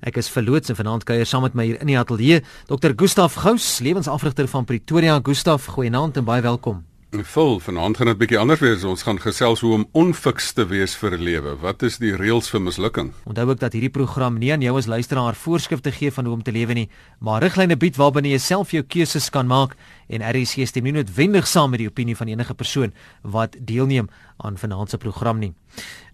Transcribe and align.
Ek 0.00 0.16
is 0.16 0.30
verloots 0.32 0.72
en 0.72 0.78
vanaand 0.78 1.04
kuier 1.04 1.28
saam 1.28 1.42
met 1.44 1.56
my 1.58 1.66
hier 1.68 1.80
in 1.84 1.90
die 1.90 1.98
ateljee 2.00 2.40
Dr. 2.70 2.94
Gustaf 2.96 3.36
Gous, 3.42 3.82
lewensafrigter 3.84 4.48
van 4.48 4.64
Pretoria. 4.64 5.18
Gustaf, 5.20 5.66
goeienaand 5.76 6.16
en 6.16 6.24
baie 6.24 6.40
welkom. 6.40 6.86
Vol 7.10 7.58
vanaand 7.58 7.96
gaan 7.96 8.06
dit 8.06 8.14
'n 8.14 8.18
bietjie 8.18 8.38
anders 8.38 8.60
wees. 8.60 8.84
Ons 8.84 9.02
gaan 9.02 9.20
gesels 9.20 9.60
hoe 9.60 9.72
om 9.74 9.88
onfiks 9.92 10.52
te 10.52 10.66
wees 10.66 10.94
vir 10.94 11.18
'n 11.18 11.22
lewe. 11.22 11.56
Wat 11.60 11.82
is 11.82 11.98
die 11.98 12.16
reëls 12.16 12.48
vir 12.48 12.60
mislukking? 12.60 13.12
Onthou 13.24 13.50
ook 13.50 13.58
dat 13.58 13.72
hierdie 13.72 13.90
program 13.90 14.38
nie 14.38 14.52
aan 14.52 14.60
jou 14.60 14.76
as 14.76 14.86
luisteraar 14.86 15.34
voorskrifte 15.34 15.92
gee 15.92 16.12
van 16.12 16.24
hoe 16.24 16.34
om 16.34 16.42
te 16.42 16.52
lewe 16.52 16.72
nie, 16.72 16.88
maar 17.18 17.42
riglyne 17.42 17.76
bied 17.76 17.96
waarbinne 17.96 18.28
jy 18.28 18.38
self 18.38 18.70
jou 18.70 18.82
keuses 18.82 19.30
kan 19.30 19.46
maak 19.46 19.76
en 20.08 20.22
RSC 20.22 20.66
stem 20.66 20.84
nie 20.84 20.92
noodwendig 20.92 21.46
saam 21.46 21.70
met 21.70 21.78
die 21.78 21.88
opinie 21.88 22.16
van 22.16 22.28
enige 22.28 22.54
persoon 22.54 22.92
wat 23.22 23.56
deelneem 23.58 24.08
aan 24.36 24.56
vanaand 24.56 24.90
se 24.90 24.98
program 24.98 25.38
nie. 25.38 25.52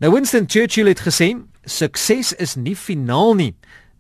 Nou 0.01 0.13
Winston 0.13 0.45
Churchill 0.49 0.89
het 0.89 1.01
gesê 1.01 1.37
Sukses 1.67 2.33
is 2.39 2.55
nie 2.55 2.77
finaal 2.79 3.35
nie. 3.35 3.55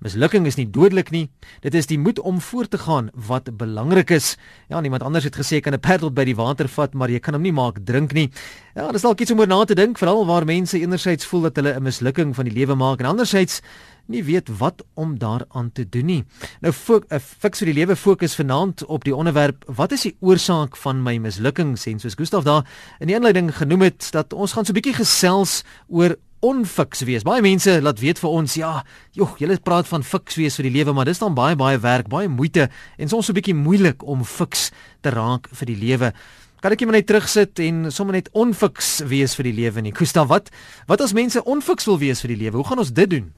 Mislukking 0.04 0.44
is 0.46 0.58
nie 0.58 0.68
dodelik 0.68 1.08
nie. 1.10 1.24
Dit 1.64 1.74
is 1.74 1.88
die 1.88 1.96
moed 1.98 2.20
om 2.20 2.36
voort 2.44 2.70
te 2.70 2.78
gaan 2.78 3.08
wat 3.26 3.48
belangrik 3.58 4.12
is. 4.14 4.34
Ja, 4.70 4.80
niemand 4.80 5.02
anders 5.02 5.24
het 5.24 5.38
gesê 5.40 5.60
kan 5.60 5.72
'n 5.74 5.80
paddel 5.80 6.12
by 6.12 6.24
die 6.24 6.36
water 6.36 6.68
vat, 6.68 6.94
maar 6.94 7.10
jy 7.10 7.18
kan 7.18 7.34
hom 7.34 7.42
nie 7.42 7.52
maak 7.52 7.84
drink 7.84 8.12
nie. 8.12 8.30
Ja, 8.74 8.92
dis 8.92 9.02
dalk 9.02 9.20
iets 9.20 9.30
om 9.30 9.40
oor 9.40 9.48
na 9.48 9.64
te 9.64 9.74
dink, 9.74 9.98
veral 9.98 10.26
waar 10.26 10.44
mense 10.44 10.78
enerzijds 10.78 11.26
voel 11.26 11.40
dat 11.40 11.56
hulle 11.56 11.74
'n 11.74 11.82
mislukking 11.82 12.34
van 12.34 12.44
die 12.44 12.54
lewe 12.54 12.74
maak 12.74 13.00
en 13.00 13.06
anderzijds 13.06 13.62
nie 14.06 14.22
weet 14.24 14.48
wat 14.58 14.84
om 14.94 15.18
daaraan 15.18 15.72
te 15.72 15.88
doen 15.88 16.04
nie. 16.04 16.24
Nou 16.60 16.72
eh, 17.08 17.18
fiks 17.18 17.58
vir 17.58 17.66
die 17.72 17.78
lewe 17.80 17.96
fokus 17.96 18.34
vanaand 18.34 18.84
op 18.84 19.04
die 19.04 19.14
onderwerp 19.14 19.64
wat 19.66 19.92
is 19.92 20.02
die 20.02 20.16
oorsaak 20.20 20.76
van 20.76 21.02
my 21.02 21.16
mislukkings 21.18 21.86
en 21.86 21.98
soos 21.98 22.14
Gustaf 22.14 22.44
daar 22.44 22.66
in 23.00 23.06
die 23.06 23.16
inleiding 23.16 23.56
genoem 23.56 23.82
het 23.88 24.08
dat 24.12 24.32
ons 24.32 24.52
gaan 24.52 24.64
so 24.64 24.72
'n 24.72 24.78
bietjie 24.80 24.94
gesels 24.94 25.64
oor 25.88 26.16
onfiks 26.44 27.04
wees. 27.08 27.24
Baie 27.26 27.42
mense 27.42 27.78
laat 27.82 28.00
weet 28.00 28.18
vir 28.18 28.30
ons, 28.30 28.56
ja, 28.58 28.84
joh, 29.16 29.36
julle 29.40 29.58
praat 29.62 29.88
van 29.88 30.02
fiks 30.02 30.36
wees 30.36 30.56
vir 30.56 30.68
die 30.68 30.74
lewe, 30.78 30.92
maar 30.92 31.08
dis 31.08 31.22
dan 31.22 31.34
baie 31.34 31.56
baie 31.56 31.78
werk, 31.78 32.08
baie 32.12 32.28
moeite 32.28 32.68
en 32.98 33.08
soms 33.08 33.26
so 33.26 33.32
'n 33.32 33.38
bietjie 33.40 33.54
moeilik 33.54 34.02
om 34.02 34.24
fiks 34.24 34.70
te 35.02 35.10
raak 35.10 35.48
vir 35.52 35.66
die 35.66 35.76
lewe. 35.76 36.12
Kan 36.60 36.72
ek 36.72 36.80
net 36.80 36.90
net 36.90 37.06
terugsit 37.06 37.58
en 37.58 37.92
sommer 37.92 38.14
net 38.14 38.28
onfiks 38.32 39.02
wees 39.04 39.34
vir 39.34 39.44
die 39.44 39.52
lewe 39.52 39.82
nie? 39.82 39.92
Kosta, 39.92 40.26
wat 40.26 40.50
wat 40.88 41.00
as 41.00 41.12
mense 41.12 41.42
onfiks 41.44 41.86
wil 41.86 41.98
wees 41.98 42.20
vir 42.20 42.28
die 42.28 42.44
lewe? 42.44 42.56
Hoe 42.56 42.64
gaan 42.64 42.78
ons 42.78 42.92
dit 42.92 43.10
doen? 43.10 43.32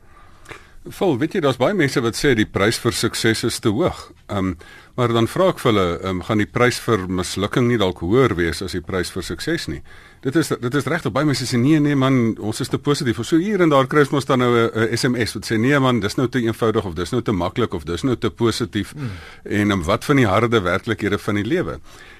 Vol, 0.89 1.19
weet 1.19 1.35
jy, 1.35 1.41
daar's 1.45 1.59
baie 1.59 1.75
mense 1.77 2.01
wat 2.01 2.17
sê 2.17 2.33
die 2.39 2.47
prys 2.47 2.79
vir 2.81 2.95
sukses 2.97 3.43
is 3.45 3.59
te 3.61 3.69
hoog. 3.69 4.13
Ehm, 4.29 4.39
um, 4.39 4.57
maar 4.97 5.13
dan 5.13 5.29
vra 5.29 5.51
ek 5.53 5.59
vir 5.59 5.73
hulle, 5.73 5.99
ehm, 5.99 6.09
um, 6.09 6.23
gaan 6.23 6.39
die 6.39 6.47
prys 6.47 6.79
vir 6.81 7.05
mislukking 7.09 7.69
nie 7.69 7.79
dalk 7.79 7.99
hoër 7.99 8.35
wees 8.39 8.63
as 8.63 8.73
die 8.73 8.81
prys 8.81 9.11
vir 9.11 9.23
sukses 9.23 9.69
nie? 9.69 9.83
Dit 10.21 10.37
is 10.37 10.49
dit 10.49 10.75
is 10.75 10.87
regtig 10.91 11.13
baie 11.15 11.27
mense 11.29 11.47
sê 11.47 11.59
nee 11.61 11.79
nee 11.81 11.95
man, 11.95 12.35
ons 12.43 12.61
is 12.61 12.69
te 12.69 12.79
positief. 12.79 13.21
So 13.27 13.39
hier 13.39 13.63
en 13.63 13.71
daar 13.71 13.87
kry 13.87 14.07
ons 14.11 14.27
dan 14.27 14.39
nou 14.39 14.51
'n 14.51 14.97
SMS 14.97 15.35
wat 15.35 15.47
sê 15.47 15.59
nee 15.59 15.79
man, 15.79 16.01
dis 16.01 16.17
nou 16.17 16.29
te 16.29 16.41
eenvoudig 16.41 16.85
of 16.85 16.95
dis 16.95 17.11
nou 17.11 17.23
te 17.23 17.33
maklik 17.33 17.75
of 17.75 17.85
dis 17.85 18.03
nou 18.03 18.17
te 18.17 18.31
positief. 18.31 18.93
Hmm. 18.93 19.11
En 19.45 19.71
um, 19.71 19.83
wat 19.85 20.05
van 20.05 20.17
die 20.17 20.27
harde 20.27 20.61
werklikhede 20.61 21.19
van 21.19 21.35
die 21.35 21.45
lewe? 21.45 21.79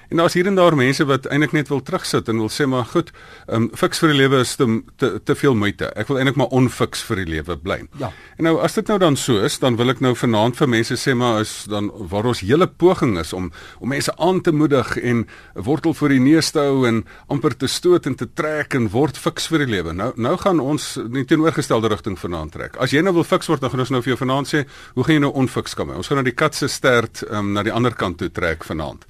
En 0.09 0.17
daar's 0.17 0.33
hier 0.33 0.47
en 0.49 0.55
daar 0.55 0.75
mense 0.75 1.05
wat 1.05 1.27
eintlik 1.29 1.51
net 1.53 1.67
wil 1.69 1.81
terugsit 1.85 2.27
en 2.27 2.39
wil 2.41 2.49
sê 2.49 2.65
maar 2.65 2.85
goed, 2.85 3.11
ehm 3.45 3.61
um, 3.61 3.69
fiks 3.77 3.99
vir 4.01 4.09
die 4.09 4.17
lewe 4.17 4.39
is 4.41 4.55
te 4.55 4.65
te, 4.97 5.21
te 5.23 5.35
veel 5.35 5.55
moeite. 5.55 5.91
Ek 5.93 6.07
wil 6.09 6.17
eintlik 6.17 6.35
maar 6.41 6.49
onfiks 6.49 7.03
vir 7.05 7.21
die 7.21 7.27
lewe 7.35 7.57
bly. 7.57 7.83
Ja. 8.01 8.09
En 8.37 8.49
nou 8.49 8.55
as 8.57 8.73
dit 8.73 8.87
nou 8.87 8.97
dan 8.99 9.17
so 9.17 9.37
is, 9.45 9.59
dan 9.59 9.77
wil 9.77 9.93
ek 9.93 10.01
nou 10.01 10.15
vanaand 10.17 10.57
vir 10.57 10.69
mense 10.69 10.97
sê 10.97 11.13
maar 11.13 11.41
is 11.41 11.53
dan 11.69 11.91
waar 12.09 12.25
ons 12.25 12.41
hele 12.41 12.67
poging 12.67 13.19
is 13.21 13.33
om 13.37 13.51
om 13.79 13.89
mense 13.93 14.15
aan 14.17 14.41
te 14.41 14.51
moedig 14.51 14.97
en 14.97 15.27
wortel 15.53 15.93
voor 15.93 16.09
die 16.09 16.19
neus 16.19 16.49
te 16.51 16.59
hou 16.59 16.87
en 16.87 17.05
amper 17.27 17.57
te 17.57 17.67
stoot 17.67 17.88
en 17.97 18.15
te 18.15 18.27
trek 18.33 18.75
en 18.77 18.89
word 18.93 19.17
fiks 19.17 19.47
vir 19.51 19.65
die 19.65 19.71
lewe. 19.73 19.93
Nou 19.93 20.11
nou 20.15 20.35
gaan 20.37 20.59
ons 20.59 20.91
in 21.01 21.25
teenoorgestelde 21.25 21.89
rigting 21.89 22.19
vanaand 22.19 22.51
trek. 22.51 22.77
As 22.77 22.93
jy 22.93 23.01
nou 23.01 23.13
wil 23.13 23.27
fiks 23.27 23.49
word, 23.49 23.61
dan 23.61 23.73
gaan 23.73 23.79
ons 23.79 23.91
nou 23.95 24.01
vir 24.01 24.13
jou 24.13 24.19
vanaand 24.21 24.47
sê, 24.47 24.65
hoe 24.95 25.03
gaan 25.03 25.19
jy 25.19 25.25
nou 25.25 25.33
onfiks 25.33 25.75
kom? 25.75 25.89
Ons 25.95 26.07
gaan 26.07 26.21
nou 26.21 26.27
die 26.27 26.37
kat 26.37 26.55
se 26.55 26.67
stert 26.67 27.23
um, 27.29 27.53
na 27.53 27.63
die 27.63 27.73
ander 27.73 27.95
kant 27.97 28.21
toe 28.21 28.29
trek 28.29 28.63
vanaand 28.67 29.05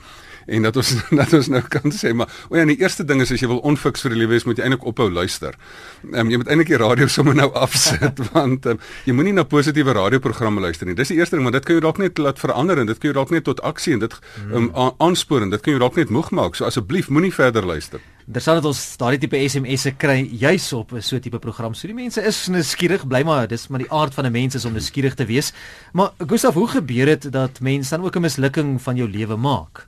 en 0.50 0.62
dat 0.62 0.78
ons 0.80 0.92
dat 1.20 1.34
ons 1.34 1.50
nou 1.54 1.62
kan 1.72 1.94
sê 1.94 2.12
maar 2.18 2.32
o 2.50 2.58
ja, 2.58 2.66
die 2.68 2.78
eerste 2.82 3.06
ding 3.08 3.22
is 3.24 3.32
as 3.34 3.44
jy 3.44 3.50
wil 3.52 3.62
onfiks 3.70 4.06
vir 4.06 4.16
die 4.16 4.22
lewe 4.24 4.38
is 4.40 4.46
moet 4.50 4.60
jy 4.60 4.68
eintlik 4.68 4.86
ophou 4.90 5.10
luister. 5.14 5.58
Ehm 6.04 6.26
um, 6.26 6.34
jy 6.34 6.42
moet 6.42 6.52
eintlik 6.52 6.74
die 6.74 6.82
radio 6.82 7.10
sommer 7.18 7.38
nou 7.38 7.50
afsit 7.66 8.22
want 8.34 8.70
um, 8.70 8.82
jy 9.08 9.16
moenie 9.18 9.36
na 9.38 9.46
positiewe 9.50 9.96
radioprogramme 9.98 10.64
luister 10.64 10.90
nie. 10.90 10.98
Dis 10.98 11.14
die 11.14 11.20
eerste 11.20 11.38
ding, 11.38 11.46
maar 11.46 11.58
dit 11.58 11.68
kan 11.68 11.78
jou 11.78 11.86
dalk 11.86 12.02
net 12.02 12.22
laat 12.22 12.42
verander 12.42 12.82
en 12.82 12.90
dit 12.90 13.02
kan 13.02 13.12
jou 13.12 13.18
dalk 13.22 13.34
net 13.36 13.48
tot 13.50 13.64
aksie 13.74 13.98
en 13.98 14.06
dit 14.06 14.20
ehm 14.50 14.70
um, 14.70 14.94
aanspoor 15.10 15.46
en 15.46 15.54
dit 15.54 15.66
kan 15.66 15.76
jou 15.76 15.84
dalk 15.84 16.00
net 16.00 16.14
moeg 16.14 16.34
maak. 16.36 16.58
So 16.58 16.70
asseblief 16.70 17.12
moenie 17.14 17.34
verder 17.36 17.66
luister. 17.66 18.04
Sal 18.38 18.60
dit 18.60 18.66
ons 18.70 18.80
daardie 19.02 19.18
tipe 19.24 19.40
SMS'e 19.42 19.96
kry 19.98 20.20
juis 20.38 20.68
op 20.78 20.92
so 21.02 21.16
'n 21.16 21.20
tipe 21.20 21.40
program. 21.40 21.74
So 21.74 21.88
die 21.88 21.96
mense 21.96 22.22
is 22.22 22.48
nuuskierig, 22.48 23.08
bly 23.08 23.24
maar 23.24 23.48
dis 23.48 23.68
maar 23.70 23.80
die 23.80 23.92
aard 23.92 24.14
van 24.14 24.26
'n 24.26 24.32
mens 24.32 24.56
is 24.56 24.66
om 24.66 24.74
nuuskierig 24.74 25.16
te 25.16 25.26
wees. 25.26 25.52
Maar 25.94 26.12
Gustaf, 26.28 26.54
hoe 26.54 26.68
gebeur 26.68 27.06
dit 27.06 27.32
dat 27.32 27.60
mense 27.60 27.90
dan 27.90 28.06
ook 28.06 28.16
'n 28.16 28.22
mislukking 28.22 28.82
van 28.82 28.96
jou 28.96 29.10
lewe 29.10 29.36
maak? 29.36 29.88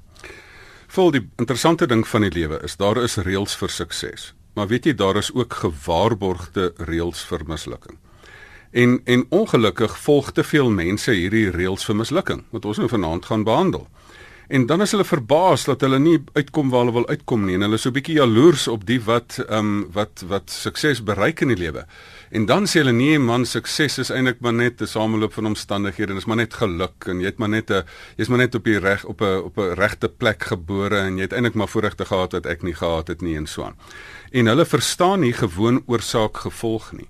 Vol 0.87 1.11
die 1.11 1.29
interessante 1.37 1.85
ding 1.85 2.07
van 2.07 2.21
die 2.21 2.31
lewe 2.31 2.59
is 2.63 2.75
daar 2.75 2.97
is 2.97 3.15
reëls 3.15 3.55
vir 3.55 3.69
sukses. 3.69 4.33
Maar 4.55 4.67
weet 4.67 4.85
jy 4.85 4.93
daar 4.93 5.17
is 5.17 5.33
ook 5.33 5.53
gewaarborgde 5.53 6.73
reëls 6.77 7.23
vir 7.23 7.41
mislukking. 7.45 7.97
En 8.71 9.01
en 9.05 9.25
ongelukkig 9.29 9.99
volg 9.99 10.31
te 10.31 10.43
veel 10.43 10.69
mense 10.69 11.11
hierdie 11.11 11.49
reëls 11.49 11.85
vir 11.85 11.95
mislukking 11.95 12.43
wat 12.49 12.65
ons 12.65 12.77
nou 12.77 12.89
vanaand 12.89 13.25
gaan 13.25 13.43
behandel. 13.43 13.87
En 14.51 14.65
dan 14.65 14.81
is 14.83 14.91
hulle 14.91 15.05
verbaas 15.07 15.63
dat 15.63 15.83
hulle 15.85 15.95
nie 15.99 16.17
uitkom 16.35 16.71
waar 16.73 16.81
hulle 16.83 16.95
wil 16.97 17.07
uitkom 17.07 17.45
nie 17.47 17.53
en 17.55 17.63
hulle 17.63 17.77
is 17.79 17.85
so 17.85 17.89
'n 17.89 17.95
bietjie 17.95 18.17
jaloers 18.17 18.67
op 18.67 18.83
die 18.85 18.99
wat 18.99 19.37
ehm 19.47 19.57
um, 19.57 19.87
wat 19.95 20.23
wat 20.27 20.51
sukses 20.51 20.99
bereik 21.03 21.39
in 21.41 21.53
die 21.53 21.57
lewe. 21.57 21.85
En 22.31 22.45
dan 22.45 22.67
sê 22.67 22.83
hulle 22.83 22.91
nee 22.91 23.19
man, 23.19 23.45
sukses 23.45 23.97
is 23.97 24.11
eintlik 24.11 24.41
maar 24.41 24.53
net 24.53 24.81
'n 24.81 24.87
sameloop 24.87 25.33
van 25.33 25.45
omstandighede 25.45 26.11
en 26.11 26.17
is 26.17 26.25
maar 26.25 26.41
net 26.43 26.53
geluk 26.53 27.07
en 27.07 27.19
jy 27.19 27.25
het 27.25 27.37
maar 27.37 27.49
net 27.49 27.71
'n 27.71 27.83
jy's 28.17 28.27
maar 28.27 28.43
net 28.43 28.55
op 28.55 28.63
die 28.63 28.79
reg 28.79 29.05
op 29.05 29.21
'n 29.21 29.39
op 29.43 29.57
'n 29.57 29.73
regte 29.73 30.09
plek 30.09 30.43
gebore 30.43 30.99
en 30.99 31.15
jy 31.15 31.21
het 31.21 31.33
eintlik 31.33 31.55
maar 31.55 31.71
voorregte 31.71 32.05
gehad 32.05 32.31
wat 32.31 32.45
ek 32.45 32.63
nie 32.63 32.75
gehad 32.75 33.07
het 33.07 33.21
nie 33.21 33.37
en 33.37 33.47
so 33.47 33.63
aan. 33.63 33.75
En 34.31 34.45
hulle 34.45 34.65
verstaan 34.65 35.19
nie 35.19 35.33
gewoon 35.33 35.83
oorsaak 35.87 36.37
gevolg 36.37 36.91
nie. 36.91 37.09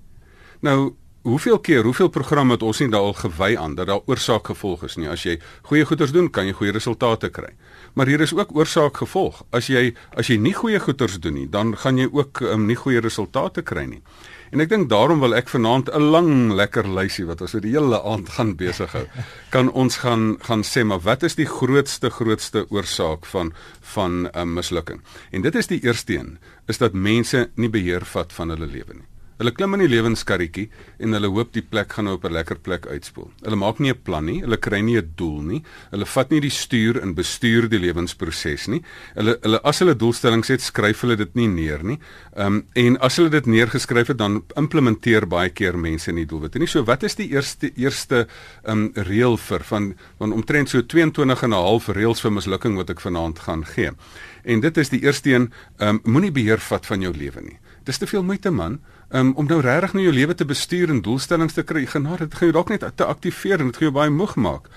Nou 0.59 0.93
Hoeveel 1.21 1.59
keer, 1.59 1.83
hoeveel 1.83 2.07
programme 2.09 2.55
het 2.55 2.63
ons 2.65 2.79
nie 2.81 2.87
daal 2.89 3.11
gewy 3.13 3.51
aan 3.53 3.75
dat 3.77 3.85
daar 3.91 3.99
oorsaak 4.09 4.47
gevolg 4.49 4.87
is 4.87 4.95
nie. 4.97 5.05
As 5.05 5.21
jy 5.21 5.35
goeie 5.69 5.85
goeders 5.85 6.09
doen, 6.15 6.31
kan 6.33 6.47
jy 6.49 6.55
goeie 6.57 6.73
resultate 6.73 7.29
kry. 7.29 7.51
Maar 7.93 8.09
hier 8.09 8.23
is 8.25 8.33
ook 8.33 8.55
oorsaak 8.57 8.97
gevolg. 8.97 9.43
As 9.53 9.69
jy 9.69 9.91
as 10.17 10.31
jy 10.33 10.39
nie 10.41 10.55
goeie 10.57 10.79
goeders 10.81 11.19
doen 11.21 11.37
nie, 11.37 11.45
dan 11.45 11.75
gaan 11.77 11.99
jy 12.01 12.07
ook 12.09 12.41
um, 12.41 12.65
nie 12.65 12.79
goeie 12.79 13.03
resultate 13.05 13.61
kry 13.61 13.83
nie. 13.91 14.01
En 14.49 14.65
ek 14.65 14.73
dink 14.73 14.89
daarom 14.89 15.21
wil 15.21 15.37
ek 15.37 15.53
vanaand 15.53 15.93
'n 15.93 16.09
lang 16.09 16.31
lekker 16.57 16.89
lysie 16.89 17.27
wat 17.29 17.45
ons 17.45 17.53
vir 17.53 17.67
die 17.69 17.77
hele 17.77 18.01
aand 18.01 18.33
gaan 18.39 18.55
besig 18.57 18.91
hou. 18.91 19.05
Kan 19.53 19.69
ons 19.69 20.01
gaan 20.01 20.41
gaan 20.41 20.65
sê 20.65 20.81
maar 20.83 21.05
wat 21.05 21.21
is 21.21 21.37
die 21.37 21.45
grootste 21.45 22.09
grootste 22.09 22.65
oorsaak 22.73 23.29
van 23.29 23.53
van 23.93 24.25
'n 24.25 24.29
um, 24.33 24.53
mislukking? 24.53 25.05
En 25.31 25.41
dit 25.41 25.55
is 25.55 25.67
die 25.67 25.83
eerste 25.85 26.17
een 26.17 26.39
is 26.67 26.77
dat 26.77 26.93
mense 26.93 27.51
nie 27.55 27.69
beheer 27.69 28.05
vat 28.05 28.33
van 28.33 28.49
hulle 28.49 28.65
lewe 28.65 28.93
nie. 28.93 29.10
Hulle 29.41 29.55
klim 29.57 29.73
in 29.73 29.81
die 29.81 29.89
lewenskarretjie 29.89 30.67
en 31.01 31.15
hulle 31.17 31.29
hoop 31.33 31.49
die 31.55 31.63
plek 31.65 31.95
gaan 31.95 32.05
nou 32.05 32.13
op 32.19 32.25
'n 32.29 32.33
lekker 32.35 32.59
plek 32.61 32.85
uitspoel. 32.85 33.31
Hulle 33.41 33.55
maak 33.57 33.79
nie 33.79 33.89
'n 33.89 34.01
plan 34.03 34.25
nie, 34.25 34.41
hulle 34.41 34.57
kry 34.57 34.81
nie 34.81 34.97
'n 34.97 35.13
doel 35.15 35.41
nie. 35.41 35.63
Hulle 35.89 36.05
vat 36.05 36.29
nie 36.29 36.41
die 36.41 36.51
stuur 36.51 37.01
en 37.01 37.15
bestuur 37.15 37.67
die 37.67 37.79
lewensproses 37.79 38.67
nie. 38.67 38.83
Hulle 39.15 39.39
hulle 39.41 39.59
as 39.63 39.79
hulle 39.79 39.95
doelstellings 39.95 40.47
het, 40.47 40.61
skryf 40.61 41.01
hulle 41.01 41.17
dit 41.17 41.35
nie 41.35 41.47
neer 41.47 41.83
nie. 41.83 41.97
Ehm 42.35 42.45
um, 42.45 42.65
en 42.75 42.97
as 42.99 43.17
hulle 43.17 43.29
dit 43.29 43.45
neergeskryf 43.45 44.07
het, 44.07 44.17
dan 44.17 44.43
implementeer 44.55 45.27
baie 45.27 45.49
keer 45.49 45.77
mense 45.77 46.11
nie 46.11 46.25
doelwitte 46.25 46.59
nie. 46.59 46.67
So 46.67 46.83
wat 46.83 47.03
is 47.03 47.15
die 47.15 47.31
eerste 47.31 47.71
eerste 47.75 48.27
ehm 48.63 48.77
um, 48.77 48.91
reël 48.93 49.37
vir 49.37 49.63
van 49.63 49.95
van 50.19 50.31
omtrent 50.31 50.69
so 50.69 50.81
22 50.81 51.43
en 51.43 51.49
'n 51.49 51.53
half 51.53 51.87
reëls 51.87 52.21
vir 52.21 52.31
mislukking 52.31 52.75
wat 52.75 52.89
ek 52.89 53.01
vanaand 53.01 53.39
gaan 53.39 53.65
gee. 53.65 53.89
En 54.43 54.59
dit 54.59 54.77
is 54.77 54.89
die 54.89 55.01
eerste 55.01 55.29
een, 55.29 55.51
ehm 55.79 55.89
um, 55.89 56.01
moenie 56.03 56.31
beheer 56.31 56.59
vat 56.59 56.85
van 56.85 57.01
jou 57.01 57.13
lewe 57.17 57.41
nie. 57.41 57.57
Dis 57.83 57.97
te 57.97 58.07
veel 58.07 58.23
moeite 58.23 58.51
man 58.51 58.79
um, 59.13 59.33
om 59.35 59.45
nou 59.45 59.59
regtig 59.61 59.93
nou 59.93 60.03
jou 60.03 60.13
lewe 60.15 60.35
te 60.35 60.45
bestuur 60.45 60.89
en 60.89 61.01
doelstellings 61.01 61.53
te 61.53 61.63
kry. 61.63 61.85
Genade, 61.85 62.27
dit 62.27 62.33
gaan 62.33 62.51
jou 62.51 62.57
dalk 62.57 62.69
net 62.69 62.85
te 62.95 63.05
aktiveer 63.05 63.59
en 63.59 63.71
dit 63.71 63.77
gaan 63.77 63.89
jou 63.89 63.95
baie 63.99 64.09
moeg 64.09 64.35
maak. 64.35 64.69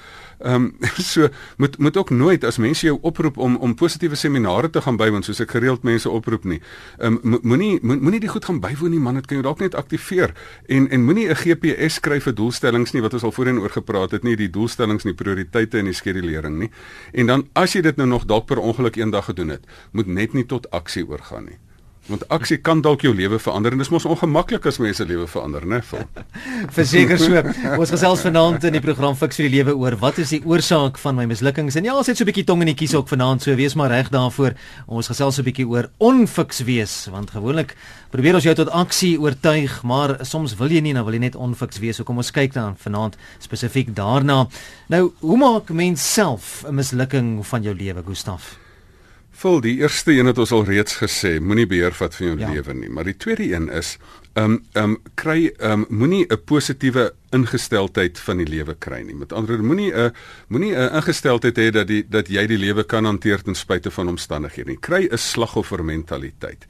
Ehm 0.44 0.54
um, 0.54 0.76
so 1.12 1.28
moet 1.56 1.78
moet 1.78 1.96
ook 1.96 2.10
nooit 2.10 2.44
as 2.44 2.56
mense 2.56 2.86
jou 2.86 2.98
oproep 3.00 3.36
om 3.36 3.56
om 3.56 3.75
positiewe 3.75 4.14
seminare 4.14 4.70
te 4.70 4.81
gaan 4.81 4.96
bywoon 4.96 5.22
soos 5.22 5.40
ek 5.40 5.50
gereeld 5.50 5.82
mense 5.82 6.10
oproep 6.10 6.44
nie. 6.44 6.60
Ehm 6.98 7.19
um, 7.22 7.38
moenie 7.42 7.78
moenie 7.82 8.20
die 8.20 8.28
goed 8.28 8.44
gaan 8.44 8.60
bywoon 8.60 8.90
nie 8.90 9.00
man, 9.00 9.14
dit 9.14 9.26
kan 9.26 9.38
jou 9.38 9.46
dalk 9.46 9.60
net 9.60 9.75
aktiveer. 9.75 10.34
En 10.66 10.88
en 10.90 11.04
moenie 11.04 11.28
'n 11.28 11.36
GPS 11.36 11.94
skryf 11.94 12.22
vir 12.22 12.34
doelstellings 12.34 12.92
nie 12.92 13.02
wat 13.02 13.14
ons 13.14 13.22
al 13.22 13.32
voorheen 13.32 13.58
oor 13.58 13.70
gepraat 13.70 14.10
het 14.10 14.22
nie, 14.22 14.36
die 14.36 14.50
doelstellings 14.50 15.04
nie, 15.04 15.14
prioriteite 15.14 15.78
en 15.78 15.84
die 15.84 15.94
skedulering 15.94 16.58
nie. 16.58 16.70
En 17.12 17.26
dan 17.26 17.48
as 17.52 17.72
jy 17.72 17.81
dit 17.81 17.96
nou 17.96 18.08
nog 18.08 18.25
dalk 18.25 18.46
per 18.46 18.58
ongeluk 18.58 18.96
eendag 18.96 19.25
gedoen 19.25 19.48
het, 19.48 19.66
moet 19.92 20.06
net 20.06 20.32
nie 20.32 20.46
tot 20.46 20.70
aksie 20.70 21.06
oorgaan 21.08 21.44
nie. 21.44 21.58
Want 22.04 22.26
aksie 22.28 22.58
kan 22.60 22.82
dalk 22.84 23.00
jou 23.00 23.14
lewe 23.16 23.38
verander 23.40 23.72
en 23.72 23.80
dit 23.80 23.86
is 23.86 23.92
mos 23.92 24.04
ongemaklik 24.04 24.66
as 24.68 24.76
mense 24.82 25.04
lewe 25.08 25.24
verander, 25.30 25.64
né? 25.64 25.78
Verseker 26.76 27.16
so. 27.20 27.40
Ons 27.78 27.94
gesels 27.94 28.24
vanaand 28.26 28.66
in 28.68 28.76
die 28.76 28.82
program 28.84 29.16
Fix 29.16 29.40
vir 29.40 29.48
die 29.48 29.54
lewe 29.54 29.72
oor 29.80 29.96
wat 30.02 30.18
is 30.20 30.34
die 30.34 30.42
oorsaak 30.44 31.00
van 31.00 31.16
my 31.16 31.24
mislukkings? 31.30 31.78
En 31.80 31.88
ja, 31.88 31.94
ons 31.96 32.10
het 32.10 32.20
so 32.20 32.24
'n 32.26 32.28
bietjie 32.28 32.44
tong 32.44 32.60
in 32.60 32.74
die 32.74 32.76
kies 32.76 32.92
ook 32.94 33.08
vanaand, 33.08 33.42
so 33.42 33.56
wees 33.56 33.74
maar 33.74 33.88
reg 33.88 34.10
daarvoor. 34.12 34.52
Ons 34.86 35.08
gesels 35.08 35.34
so 35.34 35.40
'n 35.40 35.48
bietjie 35.48 35.66
oor 35.66 35.88
onfiks 35.98 36.60
wees, 36.68 37.08
want 37.08 37.30
gewoonlik 37.30 37.74
probeer 38.10 38.34
ons 38.34 38.44
jou 38.44 38.54
tot 38.54 38.68
aksie 38.68 39.16
oortuig, 39.18 39.82
maar 39.82 40.18
soms 40.26 40.56
wil 40.56 40.68
jy 40.68 40.80
nie, 40.80 40.92
dan 40.92 41.04
wil 41.04 41.14
jy 41.14 41.20
net 41.20 41.36
onfiks 41.36 41.78
wees. 41.78 41.96
So 41.96 42.04
kom 42.04 42.18
ons 42.18 42.30
kyk 42.30 42.52
dan 42.52 42.76
vanaand 42.76 43.16
spesifiek 43.38 43.94
daarna. 43.94 44.46
Nou, 44.88 45.12
hoe 45.20 45.38
maak 45.38 45.70
mens 45.70 46.12
self 46.12 46.64
'n 46.68 46.74
mislukking 46.74 47.46
van 47.46 47.62
jou 47.62 47.74
lewe, 47.74 48.02
Gustaf? 48.04 48.63
Vul 49.44 49.61
die 49.61 49.75
eerste 49.82 50.14
een 50.17 50.31
het 50.31 50.38
ons 50.41 50.52
al 50.56 50.62
reeds 50.64 50.94
gesê, 51.02 51.35
moenie 51.37 51.67
beheer 51.69 51.93
vat 51.93 52.14
van 52.17 52.31
jou 52.31 52.37
ja. 52.41 52.49
lewe 52.49 52.75
nie, 52.79 52.88
maar 52.88 53.05
die 53.05 53.17
tweede 53.20 53.44
een 53.50 53.67
is 53.69 53.99
ehm 54.32 54.55
um, 54.55 54.55
ehm 54.73 54.94
um, 54.94 54.94
kry 55.20 55.50
ehm 55.58 55.85
um, 55.85 55.99
moenie 56.00 56.25
'n 56.25 56.41
positiewe 56.49 57.12
ingesteldheid 57.34 58.19
van 58.26 58.40
die 58.42 58.48
lewe 58.48 58.75
kry 58.78 59.02
nie. 59.02 59.14
Met 59.19 59.32
ander 59.32 59.54
woorde, 59.54 59.66
moenie 59.66 59.92
'n 59.92 60.12
moenie 60.48 60.75
'n 60.75 60.94
ingesteldheid 60.94 61.58
hê 61.58 61.70
dat 61.70 61.86
die 61.86 62.02
dat 62.08 62.28
jy 62.28 62.46
die 62.46 62.58
lewe 62.58 62.84
kan 62.84 63.04
hanteer 63.04 63.42
ten 63.42 63.54
spyte 63.54 63.90
van 63.90 64.08
omstandighede 64.08 64.70
nie. 64.70 64.81
Kry 64.81 65.08
'n 65.10 65.19
slagoffer 65.19 65.84
mentaliteit. 65.84 66.66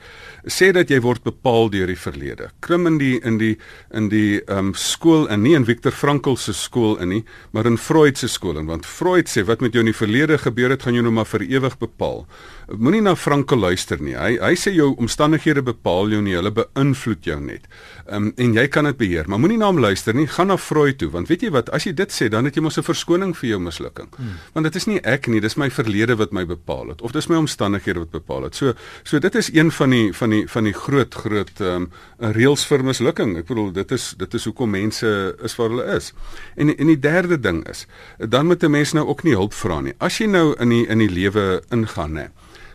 Sê 0.46 0.72
dat 0.72 0.88
jy 0.88 1.00
word 1.00 1.22
bepaal 1.22 1.70
deur 1.70 1.86
die 1.86 1.98
verlede. 1.98 2.50
Klim 2.60 2.86
in 2.86 2.98
die 2.98 3.20
in 3.24 3.38
die 3.38 3.58
in 3.92 4.08
die 4.08 4.40
ehm 4.46 4.58
um, 4.58 4.74
skool 4.74 5.28
en 5.28 5.42
nie 5.42 5.54
in 5.54 5.64
Viktor 5.64 5.92
Frankl 5.92 6.36
se 6.36 6.52
skool 6.52 6.98
in 7.00 7.08
nie, 7.08 7.24
maar 7.52 7.66
in 7.66 7.78
Freud 7.78 8.18
se 8.18 8.28
skool 8.28 8.58
en 8.58 8.66
want 8.66 8.86
Freud 8.86 9.28
sê 9.28 9.44
wat 9.44 9.60
met 9.60 9.72
jou 9.72 9.80
in 9.84 9.92
die 9.92 9.96
verlede 9.96 10.38
gebeur 10.38 10.70
het, 10.70 10.82
gaan 10.82 10.94
jou 10.94 11.02
nou 11.02 11.12
maar 11.12 11.28
vir 11.28 11.42
ewig 11.42 11.78
bepaal. 11.78 12.26
Moenie 12.68 13.02
na 13.02 13.14
Frankl 13.14 13.60
luister 13.60 14.00
nie. 14.00 14.16
Hy 14.16 14.38
hy 14.40 14.54
sê 14.56 14.72
jou 14.74 14.94
omstandighede 14.96 15.62
bepaal 15.62 16.10
jou 16.14 16.22
nie, 16.24 16.36
hulle 16.38 16.52
beïnvloed 16.54 17.24
jou 17.24 17.40
net. 17.40 17.68
Ehm 18.06 18.30
um, 18.30 18.32
en 18.36 18.54
jy 18.54 18.66
kan 18.68 18.84
dit 18.84 18.98
beheer, 18.98 19.28
maar 19.28 19.40
moenie 19.40 19.58
na 19.60 19.70
hom 19.70 19.80
luister 19.82 20.14
nie. 20.16 20.26
Gaan 20.26 20.53
na 20.54 20.60
Freud 20.60 20.98
toe, 21.02 21.10
want 21.12 21.30
weet 21.30 21.44
jy 21.46 21.50
wat, 21.54 21.70
as 21.74 21.86
jy 21.88 21.92
dit 21.96 22.12
sê, 22.14 22.28
dan 22.32 22.46
het 22.48 22.56
jy 22.56 22.62
mos 22.62 22.78
'n 22.78 22.86
verskoning 22.86 23.34
vir 23.36 23.48
jou 23.48 23.60
mislukking. 23.60 24.08
Hmm. 24.16 24.38
Want 24.54 24.64
dit 24.64 24.76
is 24.76 24.86
nie 24.86 25.00
ek 25.04 25.26
nie, 25.28 25.40
dis 25.40 25.56
my 25.56 25.70
verlede 25.70 26.16
wat 26.16 26.32
my 26.32 26.44
bepaal 26.44 26.88
het 26.88 27.02
of 27.02 27.12
dis 27.12 27.28
my 27.28 27.36
omstandighede 27.36 27.98
wat 27.98 28.10
bepaal 28.10 28.44
het. 28.44 28.54
So 28.54 28.74
so 29.04 29.18
dit 29.18 29.34
is 29.34 29.50
een 29.52 29.70
van 29.70 29.90
die 29.90 30.12
van 30.12 30.30
die 30.30 30.46
van 30.48 30.64
die 30.64 30.72
groot 30.72 31.14
groot 31.14 31.60
ehm 31.60 31.88
um, 31.88 31.90
reëls 32.18 32.66
vir 32.66 32.84
mislukking. 32.84 33.36
Ek 33.38 33.46
bedoel 33.46 33.72
dit 33.72 33.92
is 33.92 34.14
dit 34.18 34.34
is 34.34 34.44
hoekom 34.44 34.70
mense 34.70 35.36
is 35.42 35.56
waar 35.56 35.68
hulle 35.68 35.96
is. 35.96 36.12
En 36.56 36.76
en 36.76 36.86
die 36.86 37.00
derde 37.00 37.40
ding 37.40 37.68
is, 37.68 37.86
dan 38.18 38.46
moet 38.46 38.62
'n 38.62 38.70
mens 38.70 38.92
nou 38.92 39.06
ook 39.06 39.22
nie 39.22 39.34
hulp 39.34 39.52
vra 39.52 39.80
nie. 39.80 39.94
As 39.98 40.18
jy 40.18 40.26
nou 40.26 40.54
in 40.58 40.68
die 40.68 40.86
in 40.86 40.98
die 40.98 41.10
lewe 41.10 41.62
ingaan, 41.70 42.16
hè 42.16 42.28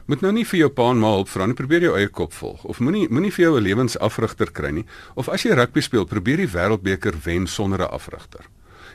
moet 0.09 0.23
nou 0.25 0.31
nie 0.33 0.45
vir 0.51 0.63
jou 0.63 0.69
pa 0.73 0.89
en 0.89 1.01
ma 1.01 1.13
hulp 1.13 1.29
vra 1.29 1.45
nie, 1.45 1.57
probeer 1.57 1.85
jou 1.85 1.95
eie 1.97 2.09
kop 2.09 2.33
volg. 2.33 2.63
Of 2.65 2.79
moenie 2.81 3.07
moenie 3.13 3.31
vir 3.31 3.45
jou 3.45 3.57
'n 3.57 3.63
lewensafrigter 3.63 4.51
kry 4.51 4.71
nie. 4.71 4.85
Of 5.15 5.29
as 5.29 5.43
jy 5.43 5.53
rugby 5.53 5.81
speel, 5.81 6.05
probeer 6.05 6.37
die 6.37 6.47
wêreldbeker 6.47 7.13
wen 7.25 7.47
sonder 7.47 7.81
'n 7.81 7.93
afrigter. 7.93 8.45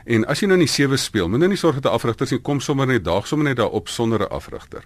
En 0.07 0.27
as 0.29 0.41
jy 0.41 0.47
nou 0.47 0.59
in 0.59 0.67
die 0.67 0.69
sewe 0.69 0.97
speel, 0.97 1.29
moet 1.29 1.41
nou 1.41 1.49
nie 1.49 1.57
sorg 1.57 1.81
dat 1.81 1.93
'n 1.93 1.95
afrigter 1.95 2.27
sien 2.27 2.43
kom 2.43 2.61
sommer 2.61 2.87
net 2.87 3.05
daag 3.05 3.27
sommer 3.27 3.47
net 3.47 3.57
daarop 3.57 3.89
sonder 3.89 4.21
'n 4.21 4.31
afrigter. 4.31 4.85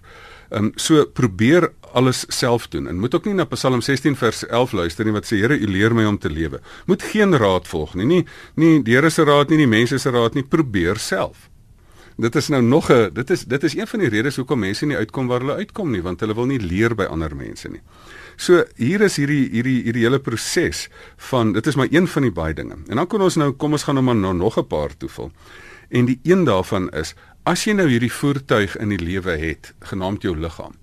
Ehm 0.51 0.65
um, 0.65 0.71
so 0.75 1.05
probeer 1.05 1.73
alles 1.93 2.25
self 2.27 2.67
doen 2.67 2.87
en 2.87 2.99
moet 2.99 3.15
ook 3.15 3.25
nie 3.25 3.33
na 3.33 3.45
Psalm 3.45 3.81
16 3.81 4.15
vers 4.15 4.45
11 4.47 4.71
luister 4.71 5.05
nie 5.05 5.13
wat 5.13 5.25
sê 5.25 5.37
Here, 5.37 5.59
U 5.59 5.67
leer 5.67 5.93
my 5.93 6.05
om 6.05 6.17
te 6.17 6.29
lewe. 6.29 6.61
Moet 6.85 7.03
geen 7.03 7.37
raad 7.37 7.67
volg 7.67 7.95
nie, 7.95 8.05
nie 8.05 8.25
nie 8.55 8.83
die 8.83 8.93
Here 8.93 9.09
se 9.09 9.23
raad 9.23 9.49
nie, 9.49 9.57
die 9.57 9.67
mense 9.67 9.97
se 9.97 10.09
raad 10.09 10.33
nie, 10.33 10.43
probeer 10.43 10.97
self 10.97 11.49
dit 12.19 12.35
is 12.35 12.47
nou 12.47 12.61
nog 12.61 12.89
'n 12.91 13.09
dit 13.13 13.29
is 13.29 13.45
dit 13.45 13.63
is 13.63 13.75
een 13.75 13.87
van 13.87 13.99
die 13.99 14.09
redes 14.09 14.35
hoekom 14.35 14.59
mense 14.59 14.85
nie 14.85 14.95
uitkom 14.95 15.27
waar 15.27 15.39
hulle 15.39 15.55
uitkom 15.55 15.91
nie 15.91 16.01
want 16.01 16.19
hulle 16.19 16.35
wil 16.35 16.45
nie 16.45 16.59
leer 16.59 16.95
by 16.95 17.03
ander 17.03 17.35
mense 17.35 17.69
nie. 17.69 17.81
So 18.35 18.63
hier 18.75 19.01
is 19.01 19.15
hierdie 19.15 19.49
hierdie 19.49 19.83
hierdie 19.83 20.03
hele 20.03 20.19
proses 20.19 20.89
van 21.17 21.53
dit 21.53 21.67
is 21.67 21.75
maar 21.75 21.87
een 21.91 22.07
van 22.07 22.21
die 22.21 22.31
baie 22.31 22.53
dinge. 22.53 22.75
En 22.87 22.95
dan 22.95 23.07
kan 23.07 23.21
ons 23.21 23.35
nou 23.35 23.51
kom 23.51 23.71
ons 23.71 23.83
gaan 23.83 23.95
nou 23.95 24.05
maar 24.05 24.15
nou 24.15 24.33
nog 24.33 24.57
'n 24.57 24.67
paar 24.67 24.97
toevul. 24.97 25.31
En 25.89 26.05
die 26.05 26.19
een 26.23 26.43
daarvan 26.43 26.89
is 26.89 27.15
as 27.43 27.63
jy 27.63 27.73
nou 27.73 27.89
hierdie 27.89 28.13
voertuig 28.13 28.77
in 28.77 28.89
die 28.89 28.99
lewe 28.99 29.37
het, 29.37 29.73
genaamd 29.79 30.21
jou 30.21 30.37
liggaam. 30.37 30.73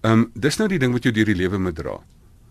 Ehm 0.00 0.12
um, 0.12 0.30
dis 0.34 0.56
nou 0.56 0.68
die 0.68 0.78
ding 0.78 0.92
wat 0.92 1.02
jou 1.02 1.14
deur 1.14 1.24
die 1.24 1.36
lewe 1.36 1.58
moet 1.58 1.74
dra. 1.74 2.00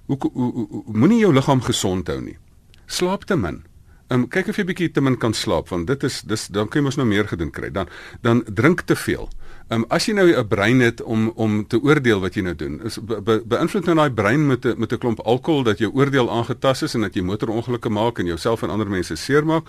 Hoe, 0.06 0.18
hoe, 0.34 0.54
hoe, 0.54 0.68
hoe 0.70 0.98
moenie 0.98 1.20
jou 1.20 1.34
liggaam 1.34 1.62
gesond 1.62 2.08
hou 2.08 2.22
nie. 2.22 2.38
Slaap 2.86 3.24
te 3.24 3.36
min. 3.36 3.64
Um, 4.12 4.26
kyk 4.28 4.50
of 4.52 4.58
jy 4.60 4.66
bietjie 4.68 4.90
te 4.92 5.02
min 5.02 5.16
kan 5.16 5.32
slaap 5.32 5.70
want 5.72 5.88
dit 5.88 6.04
is 6.04 6.22
dis 6.28 6.50
dan 6.52 6.68
kan 6.68 6.82
jy 6.82 6.88
mos 6.90 6.98
nou 7.00 7.06
meer 7.08 7.30
gedoen 7.30 7.52
kry. 7.52 7.70
Dan 7.72 7.88
dan 8.26 8.44
drink 8.44 8.84
te 8.90 8.96
veel. 8.96 9.30
Um, 9.72 9.86
as 9.88 10.10
jy 10.10 10.14
nou 10.18 10.28
'n 10.28 10.48
brein 10.48 10.82
het 10.84 11.02
om 11.02 11.32
om 11.36 11.64
te 11.68 11.80
oordeel 11.80 12.20
wat 12.20 12.36
jy 12.36 12.44
nou 12.44 12.56
doen, 12.56 12.82
is 12.84 13.00
be, 13.00 13.22
be, 13.22 13.40
beïnvloed 13.46 13.86
nou 13.86 13.96
daai 13.96 14.12
brein 14.12 14.48
met 14.48 14.66
'n 14.66 14.76
met 14.78 14.92
'n 14.92 14.98
klomp 14.98 15.20
alkohol 15.20 15.64
dat 15.64 15.80
jou 15.80 15.92
oordeel 15.94 16.30
aangetast 16.30 16.84
is 16.84 16.96
en 16.96 17.02
dat 17.02 17.16
jy 17.16 17.22
motorongelukke 17.22 17.90
maak 17.90 18.20
en 18.20 18.26
jouself 18.26 18.64
en 18.64 18.70
ander 18.70 18.90
mense 18.90 19.16
seermaak 19.16 19.64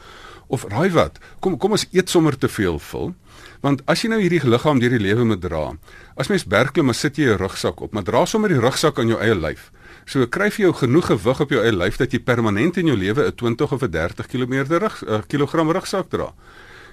of 0.49 0.65
raai 0.69 0.91
wat? 0.91 1.19
Kom 1.41 1.57
kom 1.57 1.71
ons 1.71 1.87
eet 1.93 2.11
sommer 2.11 2.39
te 2.39 2.49
veel 2.49 2.79
vol. 2.79 3.15
Want 3.61 3.83
as 3.87 4.03
jy 4.03 4.09
nou 4.09 4.21
hierdie 4.21 4.43
liggaam 4.43 4.79
deur 4.79 4.91
die 4.91 5.07
lewe 5.07 5.25
moet 5.25 5.41
dra, 5.41 5.77
as 6.17 6.29
mens 6.29 6.45
bergklim, 6.45 6.87
dan 6.87 6.95
sit 6.95 7.17
jy 7.17 7.31
'n 7.31 7.39
rugsak 7.39 7.81
op, 7.81 7.93
maar 7.93 8.03
dra 8.03 8.25
sommer 8.27 8.49
die 8.49 8.61
rugsak 8.61 8.99
aan 8.99 9.09
jou 9.09 9.21
eie 9.21 9.35
lyf. 9.35 9.71
So 10.07 10.27
kry 10.27 10.51
vir 10.51 10.67
jou 10.67 10.73
genoeg 10.73 11.07
gewig 11.07 11.41
op 11.41 11.51
jou 11.51 11.63
eie 11.63 11.73
lyf 11.73 11.97
dat 11.97 12.13
jy 12.13 12.19
permanent 12.19 12.77
in 12.77 12.87
jou 12.87 12.97
lewe 12.97 13.27
'n 13.27 13.35
20 13.35 13.73
of 13.73 13.83
'n 13.83 13.91
30 13.91 14.27
km 14.27 14.55
rug 14.79 15.03
uh, 15.05 15.21
kilogram 15.27 15.71
rugsak 15.71 16.11
dra. 16.11 16.33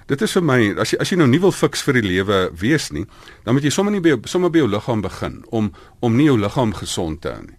Dit 0.06 0.22
is 0.22 0.32
vir 0.32 0.42
my 0.42 0.74
as 0.80 0.90
jy 0.90 0.98
as 0.98 1.10
jy 1.10 1.16
nou 1.16 1.28
nie 1.28 1.40
wil 1.40 1.52
fiks 1.52 1.82
vir 1.82 1.94
die 2.00 2.08
lewe 2.08 2.50
wees 2.58 2.90
nie, 2.90 3.06
dan 3.44 3.54
moet 3.54 3.62
jy 3.62 3.70
sommer 3.70 3.92
nie 3.92 4.00
by 4.00 4.16
sommer 4.24 4.50
by 4.50 4.58
jou 4.58 4.68
liggaam 4.68 5.02
begin 5.02 5.44
om 5.50 5.72
om 6.00 6.16
nie 6.16 6.26
jou 6.26 6.38
liggaam 6.38 6.72
gesond 6.72 7.20
te 7.20 7.28
hou 7.28 7.42
nie. 7.42 7.56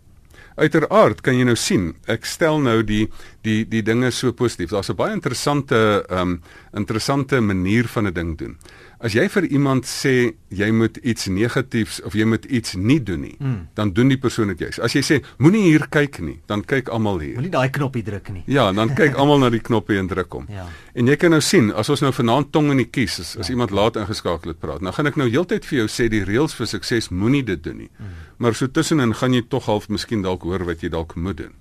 Uiteraard 0.60 1.22
kan 1.24 1.38
jy 1.38 1.46
nou 1.48 1.56
sien, 1.56 1.94
ek 2.12 2.26
stel 2.28 2.60
nou 2.60 2.82
die 2.84 3.06
die 3.46 3.64
die 3.64 3.82
dinge 3.82 4.12
so 4.12 4.34
positief. 4.34 4.70
Daar's 4.70 4.90
'n 4.90 4.96
baie 4.96 5.14
interessante 5.14 6.04
ehm 6.10 6.20
um, 6.20 6.42
interessante 6.74 7.40
manier 7.42 7.88
van 7.88 8.08
'n 8.08 8.14
ding 8.14 8.38
doen. 8.38 8.58
As 9.02 9.16
jy 9.18 9.24
vir 9.34 9.48
iemand 9.50 9.88
sê 9.90 10.14
jy 10.54 10.68
moet 10.78 11.00
iets 11.02 11.26
negatiefs 11.34 12.02
of 12.06 12.14
jy 12.18 12.26
moet 12.30 12.44
iets 12.46 12.76
nie 12.78 13.00
doen 13.02 13.24
nie, 13.26 13.34
mm. 13.40 13.56
dan 13.78 13.94
doen 13.98 14.12
die 14.14 14.20
persoon 14.22 14.52
dit 14.54 14.62
juis. 14.62 14.78
As 14.84 14.94
jy 14.94 15.02
sê 15.06 15.18
moenie 15.42 15.64
hier 15.72 15.88
kyk 15.90 16.20
nie, 16.22 16.38
dan 16.52 16.62
kyk 16.62 16.92
almal 16.94 17.18
hier. 17.24 17.34
Moenie 17.40 17.54
daai 17.54 17.72
knoppie 17.74 18.04
druk 18.06 18.30
nie. 18.30 18.44
Ja, 18.52 18.68
dan 18.78 18.94
kyk 18.98 19.18
almal 19.18 19.42
na 19.42 19.50
die 19.54 19.62
knoppie 19.64 19.98
en 19.98 20.12
druk 20.12 20.38
hom. 20.38 20.46
Ja. 20.54 20.68
En 20.94 21.10
jy 21.10 21.18
kan 21.18 21.34
nou 21.34 21.42
sien, 21.42 21.72
as 21.74 21.90
ons 21.90 22.04
nou 22.06 22.12
vanaand 22.14 22.52
tong 22.54 22.70
in 22.76 22.84
die 22.84 22.90
kies, 22.90 23.18
as, 23.24 23.34
as 23.42 23.50
ja. 23.50 23.56
iemand 23.56 23.74
laat 23.74 23.98
ingeskakel 23.98 24.54
het 24.54 24.62
praat, 24.62 24.86
nou 24.86 24.94
gaan 24.94 25.10
ek 25.10 25.18
nou 25.18 25.30
heeltyd 25.32 25.66
vir 25.66 25.84
jou 25.84 25.88
sê 25.90 26.06
die 26.12 26.22
reëls 26.28 26.54
vir 26.60 26.70
sukses 26.70 27.10
moenie 27.10 27.42
dit 27.48 27.64
doen 27.66 27.82
nie. 27.88 27.90
Mm. 27.98 28.14
Maar 28.46 28.60
so 28.60 28.70
tussenin 28.70 29.18
gaan 29.18 29.34
jy 29.34 29.48
tog 29.50 29.66
half 29.72 29.90
miskien 29.90 30.22
dalk 30.22 30.46
hoor 30.46 30.68
wat 30.70 30.86
jy 30.86 30.94
dalk 30.94 31.18
moet 31.18 31.42
doen. 31.42 31.58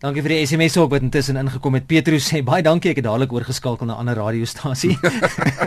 Dankie 0.00 0.22
vir 0.24 0.32
die 0.32 0.44
SMS 0.48 0.78
ook 0.80 0.94
wat 0.94 1.02
intussen 1.04 1.36
ingekom 1.36 1.74
het. 1.76 1.84
Petrus 1.84 2.24
sê 2.30 2.38
baie 2.40 2.64
dankie. 2.64 2.94
Ek 2.94 3.02
het 3.02 3.04
dadelik 3.04 3.34
oorgeskakel 3.36 3.84
na 3.84 3.98
'n 3.98 4.00
ander 4.00 4.16
radiostasie. 4.16 4.96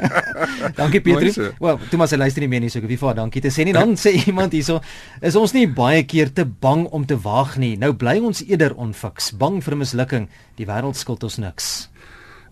dankie 0.81 1.01
Petrus. 1.05 1.37
Wel, 1.61 1.77
Thomas 1.91 2.09
hy 2.09 2.17
luister 2.17 2.41
nie 2.41 2.49
meer 2.49 2.65
nie, 2.65 2.69
so 2.69 2.79
ek 2.79 2.87
wil 2.89 2.97
vir 2.97 3.13
dankie 3.13 3.41
te 3.45 3.53
sê 3.53 3.63
nie. 3.63 3.77
Dan 3.77 3.93
sê 4.03 4.25
iemand 4.25 4.57
hierso, 4.57 4.81
is 5.21 5.35
ons 5.37 5.53
nie 5.53 5.67
baie 5.67 6.01
keer 6.03 6.33
te 6.33 6.45
bang 6.45 6.87
om 6.89 7.05
te 7.05 7.13
waag 7.13 7.57
nie. 7.61 7.77
Nou 7.77 7.93
bly 7.93 8.17
ons 8.25 8.41
eerder 8.41 8.73
onfiks, 8.73 9.37
bang 9.37 9.61
vir 9.61 9.77
mislukking. 9.77 10.27
Die 10.57 10.65
wêreld 10.65 10.97
skuld 10.97 11.23
ons 11.23 11.37
niks. 11.37 11.92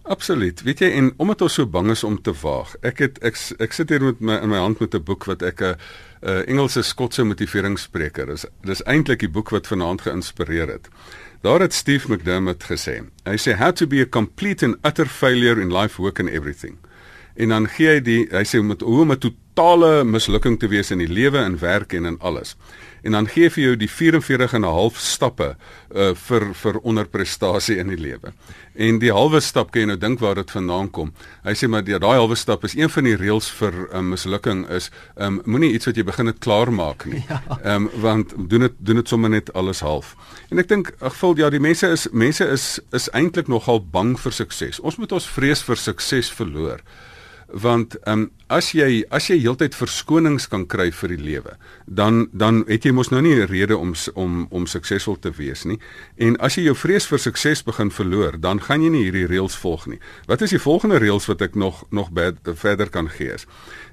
Absoluut. 0.03 0.61
Weet 0.65 0.79
jy 0.81 0.89
en 0.97 1.11
omdat 1.21 1.41
ons 1.45 1.53
so 1.53 1.67
bang 1.69 1.91
is 1.93 2.03
om 2.03 2.17
te 2.21 2.33
waag. 2.41 2.73
Ek 2.81 3.03
het 3.03 3.19
ek 3.25 3.37
ek 3.61 3.75
sit 3.77 3.91
hier 3.93 4.01
met 4.01 4.19
my 4.19 4.39
in 4.41 4.49
my 4.49 4.57
hand 4.57 4.79
met 4.81 4.95
'n 4.95 5.03
boek 5.03 5.25
wat 5.29 5.41
ek 5.41 5.61
'n 5.61 5.75
uh, 6.21 6.47
Engelse 6.49 6.81
Skotse 6.81 7.23
motiveringsspreker 7.23 8.29
is. 8.29 8.45
Dis 8.63 8.83
eintlik 8.83 9.19
die 9.19 9.29
boek 9.29 9.49
wat 9.49 9.67
vanaand 9.67 10.01
geïnspireer 10.01 10.67
het. 10.67 10.89
Daar 11.41 11.59
het 11.59 11.73
Steve 11.73 12.09
McDermott 12.09 12.63
gesê. 12.63 13.01
Hy 13.25 13.37
sê 13.37 13.57
how 13.57 13.71
to 13.71 13.87
be 13.87 14.01
a 14.01 14.05
complete 14.09 14.65
and 14.65 14.77
utter 14.83 15.05
failure 15.05 15.61
in 15.61 15.71
life, 15.71 16.01
work 16.01 16.19
and 16.19 16.29
everything. 16.29 16.77
En 17.35 17.49
dan 17.49 17.67
gee 17.67 17.87
hy 17.87 18.01
die 18.01 18.27
hy 18.31 18.43
sê 18.43 18.61
met 18.61 18.81
hoe 18.81 19.01
om 19.01 19.11
'n 19.11 19.19
totale 19.53 20.03
mislukking 20.03 20.59
te 20.59 20.67
wees 20.67 20.91
in 20.91 21.01
die 21.03 21.11
lewe 21.11 21.37
en 21.37 21.59
werk 21.59 21.93
en 21.93 22.05
in 22.05 22.19
alles 22.19 22.55
en 23.01 23.11
dan 23.11 23.27
gee 23.27 23.49
vir 23.49 23.63
jou 23.63 23.75
die 23.79 23.89
44 23.89 24.53
en 24.53 24.61
'n 24.61 24.73
half 24.73 24.97
stappe 24.99 25.55
uh 25.95 26.13
vir 26.15 26.53
vir 26.53 26.79
onderprestasie 26.79 27.77
in 27.77 27.87
die 27.87 27.97
lewe. 27.97 28.33
En 28.75 28.99
die 28.99 29.11
halwe 29.11 29.39
stap 29.39 29.71
kan 29.71 29.81
jy 29.81 29.87
nou 29.87 29.97
dink 29.97 30.19
waar 30.19 30.35
dit 30.35 30.51
vandaan 30.51 30.91
kom. 30.91 31.13
Hy 31.43 31.53
sê 31.53 31.67
maar 31.67 31.83
daai 31.83 32.17
halwe 32.17 32.35
stap 32.35 32.63
is 32.63 32.75
een 32.75 32.89
van 32.89 33.03
die 33.03 33.15
reëls 33.15 33.49
vir 33.49 33.73
'n 33.73 33.97
um, 33.97 34.09
mislukking 34.09 34.69
is 34.69 34.91
um 35.17 35.41
moenie 35.45 35.73
iets 35.73 35.85
wat 35.85 35.95
jy 35.95 36.03
begin 36.03 36.25
het 36.25 36.39
klaar 36.39 36.71
maak 36.73 37.05
nie. 37.05 37.23
Ja. 37.31 37.75
Um 37.75 37.89
want 37.93 38.33
doen 38.49 38.61
dit 38.61 38.73
doen 38.77 38.95
dit 38.95 39.07
sommer 39.07 39.29
net 39.29 39.53
alles 39.53 39.79
half. 39.79 40.15
En 40.49 40.59
ek 40.59 40.67
dink 40.67 40.93
ag 40.99 41.15
vul 41.15 41.37
ja 41.37 41.49
die 41.49 41.59
mense 41.59 41.87
is 41.87 42.07
mense 42.11 42.45
is 42.45 42.79
is 42.91 43.09
eintlik 43.09 43.47
nogal 43.47 43.79
bang 43.79 44.19
vir 44.19 44.31
sukses. 44.31 44.79
Ons 44.79 44.97
moet 44.97 45.11
ons 45.11 45.27
vrees 45.27 45.63
vir 45.63 45.77
sukses 45.77 46.31
verloor 46.31 46.79
want 47.53 47.95
ehm 47.99 48.19
um, 48.19 48.31
as 48.47 48.71
jy 48.75 49.03
as 49.09 49.29
jy 49.29 49.37
heeltyd 49.39 49.75
verskonings 49.75 50.47
kan 50.51 50.65
kry 50.67 50.89
vir 50.91 51.13
die 51.13 51.23
lewe 51.23 51.53
dan 51.85 52.27
dan 52.31 52.63
het 52.67 52.83
jy 52.83 52.91
mos 52.91 53.11
nou 53.11 53.21
nie 53.21 53.35
'n 53.35 53.47
rede 53.47 53.77
om 53.77 53.93
om 54.13 54.47
om 54.49 54.65
suksesvol 54.65 55.19
te 55.19 55.31
wees 55.31 55.63
nie. 55.63 55.79
En 56.17 56.37
as 56.37 56.55
jy 56.55 56.63
jou 56.63 56.75
vrees 56.75 57.07
vir 57.07 57.19
sukses 57.19 57.63
begin 57.63 57.91
verloor 57.91 58.39
dan 58.39 58.61
gaan 58.61 58.81
jy 58.81 58.89
nie 58.89 59.03
hierdie 59.03 59.27
reëls 59.27 59.55
volg 59.55 59.87
nie. 59.87 59.99
Wat 60.27 60.41
is 60.41 60.49
die 60.49 60.59
volgende 60.59 60.97
reëls 60.97 61.25
wat 61.25 61.41
ek 61.41 61.55
nog 61.55 61.83
nog 61.89 62.11
bad, 62.11 62.35
verder 62.43 62.89
kan 62.89 63.09
gee 63.09 63.33
is? 63.33 63.45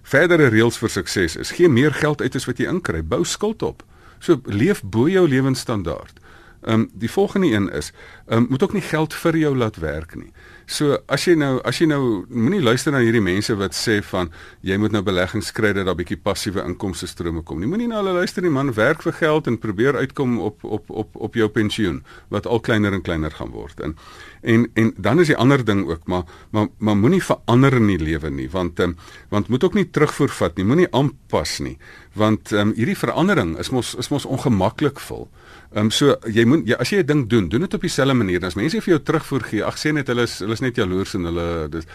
Verdere 0.02 0.48
reëls 0.48 0.78
vir 0.78 0.88
sukses 0.90 1.36
is 1.36 1.50
gee 1.50 1.68
meer 1.68 1.92
geld 1.92 2.20
uit 2.20 2.34
as 2.34 2.46
wat 2.46 2.58
jy 2.58 2.66
inkry. 2.68 3.02
Bou 3.02 3.24
skuld 3.24 3.62
op. 3.62 3.82
So 4.18 4.40
leef 4.44 4.82
bo 4.82 5.08
jou 5.08 5.28
lewensstandaard. 5.28 6.20
Ehm 6.62 6.74
um, 6.74 6.90
die 6.92 7.10
volgende 7.10 7.46
een 7.46 7.70
is, 7.70 7.92
ehm 8.26 8.38
um, 8.38 8.46
moet 8.48 8.62
ook 8.62 8.72
nie 8.72 8.82
geld 8.82 9.14
vir 9.14 9.36
jou 9.36 9.56
laat 9.56 9.76
werk 9.76 10.14
nie. 10.14 10.32
So 10.68 10.98
as 11.08 11.22
jy 11.24 11.32
nou 11.40 11.62
as 11.64 11.78
jy 11.80 11.86
nou 11.88 12.26
moenie 12.28 12.60
luister 12.60 12.92
na 12.92 13.00
hierdie 13.00 13.22
mense 13.24 13.54
wat 13.56 13.72
sê 13.72 14.02
van 14.04 14.28
jy 14.60 14.76
moet 14.76 14.92
nou 14.92 15.00
beleggings 15.06 15.48
kry 15.56 15.70
dat 15.72 15.86
daar 15.88 15.96
bietjie 15.96 16.18
passiewe 16.20 16.60
inkomste 16.60 17.08
strome 17.08 17.40
kom 17.40 17.62
nie. 17.62 17.70
Moenie 17.70 17.86
na 17.88 18.02
hulle 18.02 18.12
luister 18.18 18.44
nie 18.44 18.52
man, 18.52 18.74
werk 18.76 19.00
vir 19.06 19.16
geld 19.16 19.48
en 19.48 19.56
probeer 19.56 19.96
uitkom 19.96 20.36
op 20.44 20.66
op 20.68 20.92
op 20.92 21.16
op 21.16 21.38
jou 21.40 21.48
pensioen 21.48 22.02
wat 22.34 22.44
al 22.44 22.60
kleiner 22.60 22.92
en 22.92 23.04
kleiner 23.06 23.32
gaan 23.32 23.54
word. 23.56 23.80
En 23.80 23.96
en 24.42 24.68
en 24.76 24.92
dan 24.98 25.24
is 25.24 25.32
die 25.32 25.38
ander 25.40 25.64
ding 25.64 25.86
ook 25.88 26.04
maar 26.04 26.28
maar 26.52 26.68
maar 26.76 27.00
moenie 27.00 27.24
verander 27.24 27.80
in 27.80 27.88
die 27.94 28.02
lewe 28.04 28.30
nie 28.30 28.50
want 28.52 28.80
um, 28.80 28.98
want 29.32 29.48
moet 29.48 29.64
ook 29.64 29.74
nie 29.74 29.88
terugvoer 29.88 30.36
vat 30.36 30.60
nie. 30.60 30.68
Moenie 30.68 30.92
aanpas 30.92 31.58
nie 31.64 31.78
want 32.18 32.52
um, 32.52 32.74
hierdie 32.76 32.98
verandering 32.98 33.56
is 33.62 33.70
mos 33.70 33.94
is 33.96 34.10
mos 34.12 34.28
ongemaklik 34.28 35.00
vol. 35.00 35.28
Ehm 35.72 35.88
um, 35.88 35.90
so 35.92 36.16
jy 36.24 36.44
moet 36.48 36.66
jy, 36.68 36.76
as 36.80 36.92
jy 36.92 37.02
'n 37.02 37.06
ding 37.06 37.26
doen, 37.28 37.48
doen 37.48 37.60
dit 37.60 37.74
op 37.74 37.80
dieselfde 37.80 38.14
manier. 38.14 38.44
As 38.44 38.56
mense 38.56 38.80
vir 38.80 38.94
jou 38.94 39.02
terugvoer 39.02 39.42
gee, 39.44 39.64
ag 39.64 39.76
sê 39.76 39.92
net 39.92 40.08
hulle 40.08 40.22
is 40.22 40.38
hulle 40.38 40.57
is 40.58 40.64
net 40.66 40.78
jaloers 40.80 41.14
en 41.18 41.30
hulle 41.30 41.48
dis 41.72 41.88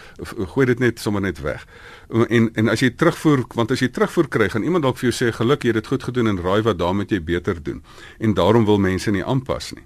gooi 0.54 0.66
dit 0.72 0.82
net 0.82 1.00
sommer 1.02 1.24
net 1.24 1.40
weg. 1.44 1.64
En 2.28 2.50
en 2.54 2.72
as 2.72 2.84
jy 2.84 2.92
terugvoer, 2.96 3.44
want 3.54 3.74
as 3.74 3.84
jy 3.84 3.90
terugvoer 3.92 4.28
kry, 4.28 4.50
gaan 4.52 4.66
iemand 4.66 4.86
dalk 4.86 5.00
vir 5.00 5.10
jou 5.10 5.16
sê 5.20 5.32
geluk 5.36 5.64
jy 5.64 5.74
het 5.74 5.82
dit 5.82 5.92
goed 5.94 6.10
gedoen 6.10 6.32
en 6.32 6.44
raai 6.44 6.62
wat 6.66 6.80
daarmee 6.80 7.10
jy 7.10 7.20
beter 7.22 7.60
doen. 7.62 7.82
En 8.18 8.34
daarom 8.34 8.64
wil 8.68 8.80
mense 8.82 9.10
nie 9.12 9.24
aanpas 9.24 9.74
nie. 9.76 9.84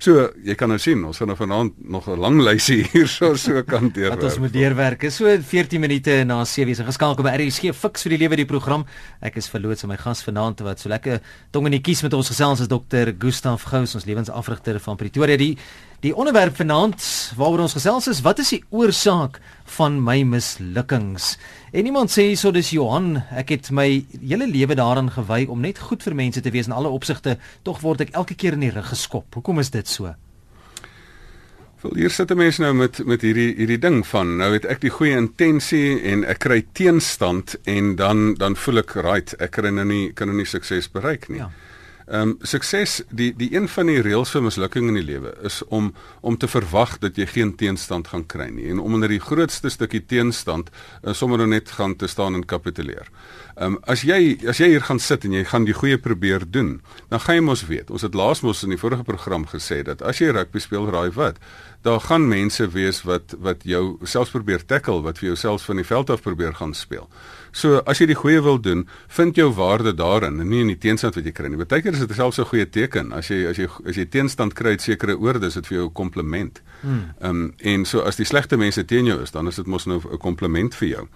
So 0.00 0.30
jy 0.44 0.54
kan 0.56 0.70
nou 0.72 0.78
sien, 0.80 1.00
ons 1.04 1.18
gaan 1.20 1.28
nou 1.28 1.36
vanaand 1.36 1.74
nog 1.92 2.08
'n 2.08 2.20
lang 2.20 2.40
lysie 2.40 2.84
hier 2.92 3.08
so 3.08 3.34
kan 3.62 3.90
deurwerk. 3.92 4.20
Wat 4.20 4.24
ons 4.24 4.38
moet 4.38 4.52
deurwerk. 4.52 5.02
Is 5.04 5.16
so 5.16 5.26
14 5.26 5.80
minute 5.80 6.24
na 6.24 6.44
7:00 6.44 6.74
se 6.74 6.84
geskakel 6.84 7.22
by 7.22 7.36
RSG 7.36 7.74
Fix 7.74 8.02
vir 8.02 8.16
die 8.16 8.18
lewe 8.18 8.36
die 8.36 8.46
program. 8.46 8.86
Ek 9.20 9.36
is 9.36 9.48
verloots 9.48 9.84
aan 9.84 9.90
my 9.90 9.96
gas 9.96 10.22
vanaand 10.22 10.60
wat 10.60 10.80
so 10.80 10.88
lekker 10.88 11.20
tong 11.50 11.66
in 11.66 11.72
die 11.72 11.84
kies 11.84 12.02
met 12.02 12.14
ons 12.14 12.28
gesels 12.28 12.60
as 12.60 12.68
dokter 12.68 13.14
Gustaf 13.18 13.64
Gous, 13.64 13.94
ons 13.94 14.04
lewensafrigter 14.04 14.80
van 14.80 14.96
Pretoria. 14.96 15.36
Die 15.36 15.58
Die 16.00 16.14
onderwerp 16.16 16.54
vanaand 16.56 17.02
waaroor 17.36 17.66
ons 17.66 17.74
gesels 17.76 18.06
is 18.08 18.22
wat 18.24 18.38
is 18.40 18.54
die 18.54 18.62
oorsaak 18.72 19.34
van 19.76 19.98
my 20.00 20.22
mislukkings? 20.24 21.34
En 21.76 21.84
iemand 21.84 22.08
sê 22.08 22.24
hierso 22.30 22.48
dis 22.56 22.70
Johan, 22.72 23.18
ek 23.36 23.52
het 23.52 23.68
my 23.68 23.84
hele 24.16 24.48
lewe 24.48 24.78
daaraan 24.80 25.10
gewy 25.12 25.42
om 25.52 25.60
net 25.60 25.82
goed 25.90 26.00
vir 26.06 26.16
mense 26.16 26.40
te 26.40 26.54
wees 26.54 26.70
in 26.70 26.72
alle 26.72 26.88
opsigte, 26.88 27.36
tog 27.68 27.82
word 27.84 28.06
ek 28.06 28.16
elke 28.16 28.32
keer 28.32 28.56
in 28.56 28.64
die 28.64 28.72
rug 28.72 28.88
geskop. 28.94 29.28
Hoekom 29.36 29.60
is 29.60 29.74
dit 29.76 29.92
so? 29.92 30.14
Wel 31.84 32.00
hier 32.00 32.10
sit 32.10 32.32
'n 32.32 32.36
mens 32.36 32.58
nou 32.58 32.72
met 32.74 33.04
met 33.04 33.20
hierdie 33.20 33.54
hierdie 33.56 33.78
ding 33.78 34.06
van 34.06 34.36
nou 34.36 34.52
het 34.52 34.64
ek 34.64 34.80
die 34.80 34.90
goeie 34.90 35.16
intensie 35.16 36.00
en 36.00 36.24
ek 36.24 36.38
kry 36.38 36.64
teenstand 36.72 37.56
en 37.64 37.96
dan 37.96 38.34
dan 38.34 38.56
voel 38.56 38.78
ek 38.78 38.94
right, 38.94 39.34
ek 39.40 39.50
kan 39.50 39.74
nou 39.74 39.84
nie 39.84 40.12
kan 40.12 40.28
nou 40.28 40.36
nie 40.36 40.48
sukses 40.48 40.88
bereik 40.88 41.28
nie. 41.28 41.38
Ja. 41.38 41.50
Ehm 42.10 42.30
um, 42.30 42.38
sukses 42.42 43.04
die 43.14 43.30
die 43.38 43.52
een 43.54 43.68
van 43.70 43.86
die 43.86 44.00
reëls 44.02 44.32
vir 44.34 44.42
mislukking 44.42 44.88
in 44.90 44.96
die 44.98 45.04
lewe 45.06 45.30
is 45.46 45.60
om 45.70 45.92
om 46.26 46.36
te 46.36 46.48
verwag 46.50 46.96
dat 46.98 47.14
jy 47.20 47.26
geen 47.30 47.52
teenstand 47.54 48.10
gaan 48.10 48.24
kry 48.26 48.48
nie 48.50 48.66
en 48.72 48.80
om 48.82 48.96
onder 48.98 49.12
die 49.12 49.20
grootste 49.22 49.70
stukkie 49.70 50.02
teenstand 50.10 50.72
uh, 50.74 51.12
sommer 51.14 51.38
nou 51.38 51.46
net 51.52 51.70
gaan 51.70 51.94
te 51.96 52.08
staan 52.10 52.34
en 52.34 52.42
kapituleer. 52.42 53.06
Ehm 53.56 53.74
um, 53.74 53.78
as 53.86 54.02
jy 54.02 54.38
as 54.48 54.58
jy 54.58 54.68
hier 54.74 54.84
gaan 54.86 54.98
sit 54.98 55.24
en 55.24 55.32
jy 55.32 55.44
gaan 55.44 55.64
die 55.64 55.74
goeie 55.74 55.98
probeer 55.98 56.44
doen, 56.46 56.80
dan 57.08 57.20
gaan 57.20 57.34
jy 57.34 57.42
mos 57.42 57.66
weet. 57.66 57.90
Ons 57.90 58.02
het 58.02 58.14
laas 58.14 58.40
mos 58.40 58.62
in 58.62 58.70
die 58.70 58.78
vorige 58.80 59.04
program 59.04 59.46
gesê 59.46 59.82
dat 59.82 60.02
as 60.02 60.20
jy 60.20 60.30
rugby 60.30 60.58
speel, 60.58 60.90
raai 60.90 61.10
wat, 61.16 61.40
daar 61.82 62.00
gaan 62.00 62.28
mense 62.28 62.68
wees 62.70 63.02
wat 63.08 63.34
wat 63.40 63.64
jou 63.64 63.98
selfs 64.04 64.30
probeer 64.30 64.64
tackle, 64.66 65.00
wat 65.02 65.18
vir 65.18 65.32
jou 65.32 65.36
selfs 65.36 65.64
van 65.64 65.80
die 65.80 65.86
veld 65.86 66.10
af 66.10 66.22
probeer 66.22 66.54
gaan 66.54 66.74
speel. 66.74 67.08
So 67.52 67.80
as 67.88 67.98
jy 67.98 68.10
die 68.12 68.18
goeie 68.18 68.42
wil 68.44 68.60
doen, 68.62 68.84
vind 69.08 69.36
jou 69.36 69.48
waarde 69.56 69.94
daarin 69.96 70.38
en 70.40 70.48
nie 70.48 70.60
in 70.62 70.70
die 70.70 70.78
teenstand 70.78 71.16
wat 71.18 71.26
jy 71.26 71.32
kry 71.34 71.48
nie. 71.50 71.58
Partykeer 71.58 71.96
is 71.96 72.04
dit 72.04 72.14
selfs 72.16 72.38
'n 72.38 72.44
goeie 72.44 72.66
teken 72.66 73.12
as 73.12 73.30
jy 73.30 73.46
as 73.48 73.56
jy 73.56 73.68
as 73.86 73.96
jy 73.96 74.06
teenstand 74.06 74.54
kry 74.54 74.76
uit 74.76 74.82
sekere 74.82 75.16
oorde, 75.18 75.46
is 75.46 75.54
dit 75.54 75.66
vir 75.66 75.78
jou 75.78 75.86
'n 75.86 75.92
kompliment. 75.92 76.60
Hmm. 76.82 77.12
Ehm 77.20 77.30
um, 77.30 77.54
en 77.58 77.84
so 77.84 78.00
as 78.00 78.16
die 78.16 78.24
slegte 78.26 78.56
mense 78.56 78.84
teen 78.84 79.06
jou 79.06 79.22
is, 79.22 79.30
dan 79.30 79.46
is 79.48 79.56
dit 79.56 79.66
mos 79.66 79.86
nou 79.86 80.00
'n 80.00 80.18
kompliment 80.18 80.74
vir 80.74 80.88
jou. 80.88 81.08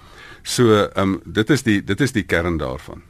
So 0.43 0.65
ehm 0.85 1.15
um, 1.15 1.21
dit 1.25 1.51
is 1.51 1.63
die 1.63 1.85
dit 1.85 2.01
is 2.01 2.13
die 2.25 2.29
kern 2.37 2.59
daarvan. 2.59 3.05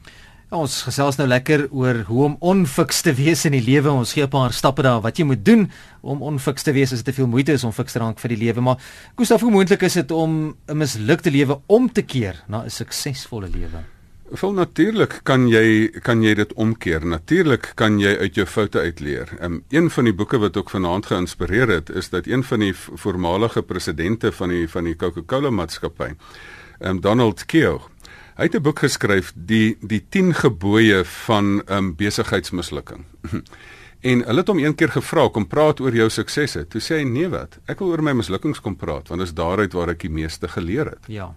Ja, 0.54 0.60
ons 0.60 0.84
gesels 0.86 1.16
nou 1.18 1.24
lekker 1.26 1.64
oor 1.74 2.04
hoe 2.06 2.20
om 2.28 2.34
onfiks 2.44 3.00
te 3.02 3.14
wees 3.16 3.40
in 3.48 3.56
die 3.56 3.64
lewe. 3.64 3.90
Ons 3.90 4.12
gee 4.14 4.22
'n 4.22 4.30
paar 4.30 4.52
stappe 4.52 4.82
daar 4.82 5.00
wat 5.00 5.18
jy 5.18 5.24
moet 5.24 5.44
doen 5.44 5.70
om 6.00 6.22
onfiks 6.22 6.62
te 6.62 6.72
wees 6.72 6.92
as 6.92 7.02
dit 7.02 7.06
te 7.06 7.12
veel 7.12 7.26
moeite 7.26 7.52
is 7.52 7.64
om 7.64 7.72
fiks 7.72 7.92
te 7.92 7.98
raak 7.98 8.20
vir 8.20 8.28
die 8.28 8.38
lewe. 8.38 8.60
Maar 8.60 8.78
Gustaf, 9.16 9.40
hoe 9.40 9.50
moontlik 9.50 9.82
is 9.82 9.94
dit 9.94 10.10
om 10.10 10.54
'n 10.68 10.76
mislukte 10.76 11.30
lewe 11.30 11.60
om 11.66 11.92
te 11.92 12.02
keer 12.02 12.44
na 12.46 12.62
'n 12.62 12.70
suksesvolle 12.70 13.48
lewe? 13.48 13.82
Vol 14.32 14.52
natuurlik 14.52 15.20
kan 15.22 15.48
jy 15.48 15.90
kan 16.02 16.22
jy 16.22 16.34
dit 16.34 16.52
omkeer. 16.52 17.06
Natuurlik 17.06 17.72
kan 17.74 17.98
jy 17.98 18.16
uit 18.16 18.34
jou 18.34 18.46
foute 18.46 18.78
uitleer. 18.78 19.28
Um, 19.40 19.64
een 19.70 19.90
van 19.90 20.04
die 20.04 20.14
boeke 20.14 20.38
wat 20.38 20.56
ook 20.56 20.70
vanaand 20.70 21.06
geïnspireer 21.06 21.68
het, 21.68 21.90
is 21.90 22.08
dat 22.10 22.26
een 22.26 22.44
van 22.44 22.60
die 22.60 22.74
voormalige 22.74 23.62
presidente 23.62 24.32
van 24.32 24.48
die 24.48 24.68
van 24.68 24.84
die 24.84 24.96
Coca-Cola 24.96 25.50
maatskappy, 25.50 26.14
um, 26.80 27.00
Donald 27.00 27.46
Keogh 27.46 27.93
Hy 28.34 28.48
het 28.48 28.54
'n 28.54 28.62
boek 28.62 28.78
geskryf 28.82 29.32
die 29.36 29.76
die 29.80 30.02
10 30.08 30.34
gebooie 30.34 31.04
van 31.04 31.44
'n 31.44 31.72
um, 31.72 31.94
besigheidsmislukking. 31.94 33.04
en 34.10 34.24
hulle 34.24 34.38
het 34.38 34.48
hom 34.48 34.58
een 34.58 34.74
keer 34.74 34.90
gevra 34.90 35.28
kom 35.28 35.46
praat 35.46 35.80
oor 35.80 35.94
jou 35.94 36.10
suksesse. 36.10 36.66
Toe 36.68 36.80
sê 36.80 36.98
hy 36.98 37.04
nee 37.04 37.28
wat? 37.28 37.58
Ek 37.66 37.78
wil 37.78 37.88
oor 37.88 38.02
my 38.02 38.12
mislukkings 38.12 38.60
kom 38.60 38.76
praat 38.76 39.08
want 39.08 39.20
dit 39.20 39.28
is 39.28 39.34
daaruit 39.34 39.72
waar 39.72 39.88
ek 39.88 40.00
die 40.00 40.10
meeste 40.10 40.48
geleer 40.48 40.84
het. 40.84 41.06
Ja. 41.06 41.34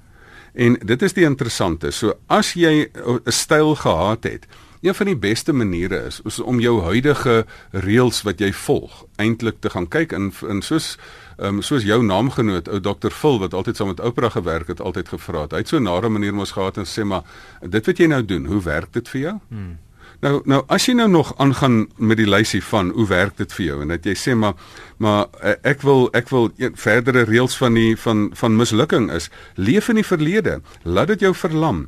En 0.53 0.73
dit 0.73 1.01
is 1.01 1.13
die 1.13 1.25
interessante. 1.25 1.91
So 1.91 2.13
as 2.27 2.53
jy 2.53 2.89
'n 2.93 3.31
styl 3.31 3.75
gehad 3.75 4.23
het, 4.23 4.47
een 4.81 4.95
van 4.95 5.05
die 5.05 5.17
beste 5.17 5.53
maniere 5.53 6.05
is, 6.05 6.21
is 6.25 6.39
om 6.39 6.59
jou 6.59 6.81
huidige 6.81 7.45
reëls 7.71 8.21
wat 8.21 8.39
jy 8.39 8.51
volg 8.53 9.05
eintlik 9.15 9.61
te 9.61 9.69
gaan 9.69 9.87
kyk 9.87 10.11
in 10.11 10.33
in 10.49 10.61
soos 10.61 10.97
um, 11.37 11.61
soos 11.61 11.83
jou 11.83 12.03
naamgenoot 12.03 12.67
ou 12.67 12.79
Dr 12.79 13.13
Phil 13.13 13.39
wat 13.39 13.53
altyd 13.53 13.79
saam 13.79 13.91
met 13.93 13.99
Oprah 13.99 14.31
gewerk 14.31 14.67
het, 14.67 14.81
altyd 14.81 15.09
gevra 15.09 15.41
het. 15.45 15.51
Hy 15.51 15.57
het 15.63 15.67
so 15.67 15.77
'n 15.77 15.83
nare 15.83 16.09
manier 16.09 16.33
mos 16.33 16.51
gehad 16.51 16.77
en 16.77 16.85
sê 16.85 17.05
maar 17.05 17.23
dit 17.61 17.85
wat 17.85 17.97
jy 17.97 18.07
nou 18.07 18.25
doen, 18.25 18.45
hoe 18.45 18.61
werk 18.61 18.93
dit 18.93 19.09
vir 19.09 19.21
jou? 19.21 19.39
Hmm. 19.49 19.77
Nou 20.25 20.39
nou 20.49 20.63
as 20.73 20.87
jy 20.87 20.95
nou 20.97 21.05
nog 21.13 21.35
aangaan 21.37 21.83
met 22.01 22.17
die 22.17 22.25
lysie 22.25 22.63
van 22.65 22.89
hoe 22.95 23.05
werk 23.07 23.35
dit 23.37 23.51
vir 23.53 23.65
jou? 23.65 23.75
En 23.83 23.91
dat 23.93 24.05
jy 24.05 24.15
sê 24.17 24.33
maar 24.33 24.55
maar 24.97 25.27
eh, 25.45 25.53
ek 25.73 25.83
wil 25.85 26.07
ek 26.17 26.31
wil 26.33 26.49
verdere 26.73 27.27
reëls 27.29 27.57
van 27.59 27.77
die 27.77 27.93
van 28.01 28.31
van 28.33 28.57
mislukking 28.57 29.11
is. 29.13 29.29
Leef 29.55 29.91
in 29.93 30.01
die 30.01 30.07
verlede. 30.07 30.57
Laat 30.83 31.13
dit 31.13 31.27
jou 31.27 31.33
verlam. 31.37 31.85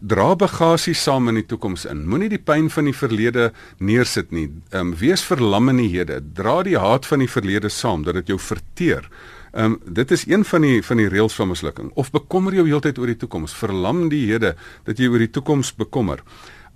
Dra 0.00 0.34
bagasie 0.36 0.94
saam 0.94 1.32
in 1.32 1.40
die 1.40 1.46
toekoms 1.48 1.86
in. 1.88 2.04
Moenie 2.04 2.28
die 2.28 2.42
pyn 2.42 2.68
van 2.70 2.84
die 2.84 2.96
verlede 2.96 3.48
neersit 3.78 4.30
nie. 4.30 4.50
Um, 4.76 4.92
wees 5.00 5.24
verlam 5.24 5.72
in 5.72 5.80
die 5.80 5.90
hede. 5.96 6.20
Dra 6.20 6.60
die 6.62 6.76
haat 6.78 7.08
van 7.08 7.24
die 7.24 7.32
verlede 7.32 7.72
saam 7.72 8.04
dat 8.04 8.20
dit 8.20 8.34
jou 8.34 8.38
verteer. 8.38 9.08
Ehm 9.56 9.72
um, 9.72 9.80
dit 9.88 10.10
is 10.10 10.28
een 10.28 10.44
van 10.44 10.62
die 10.62 10.84
van 10.84 11.00
die 11.00 11.08
reëls 11.08 11.34
van 11.34 11.48
mislukking. 11.48 11.90
Of 11.94 12.12
bekommer 12.12 12.54
jou 12.54 12.68
heeltyd 12.68 13.00
oor 13.00 13.08
die 13.08 13.18
toekoms. 13.24 13.56
Verlam 13.56 14.08
die 14.12 14.26
hede 14.28 14.54
dat 14.84 15.00
jy 15.00 15.08
oor 15.08 15.24
die 15.24 15.32
toekoms 15.32 15.72
bekommer. 15.74 16.20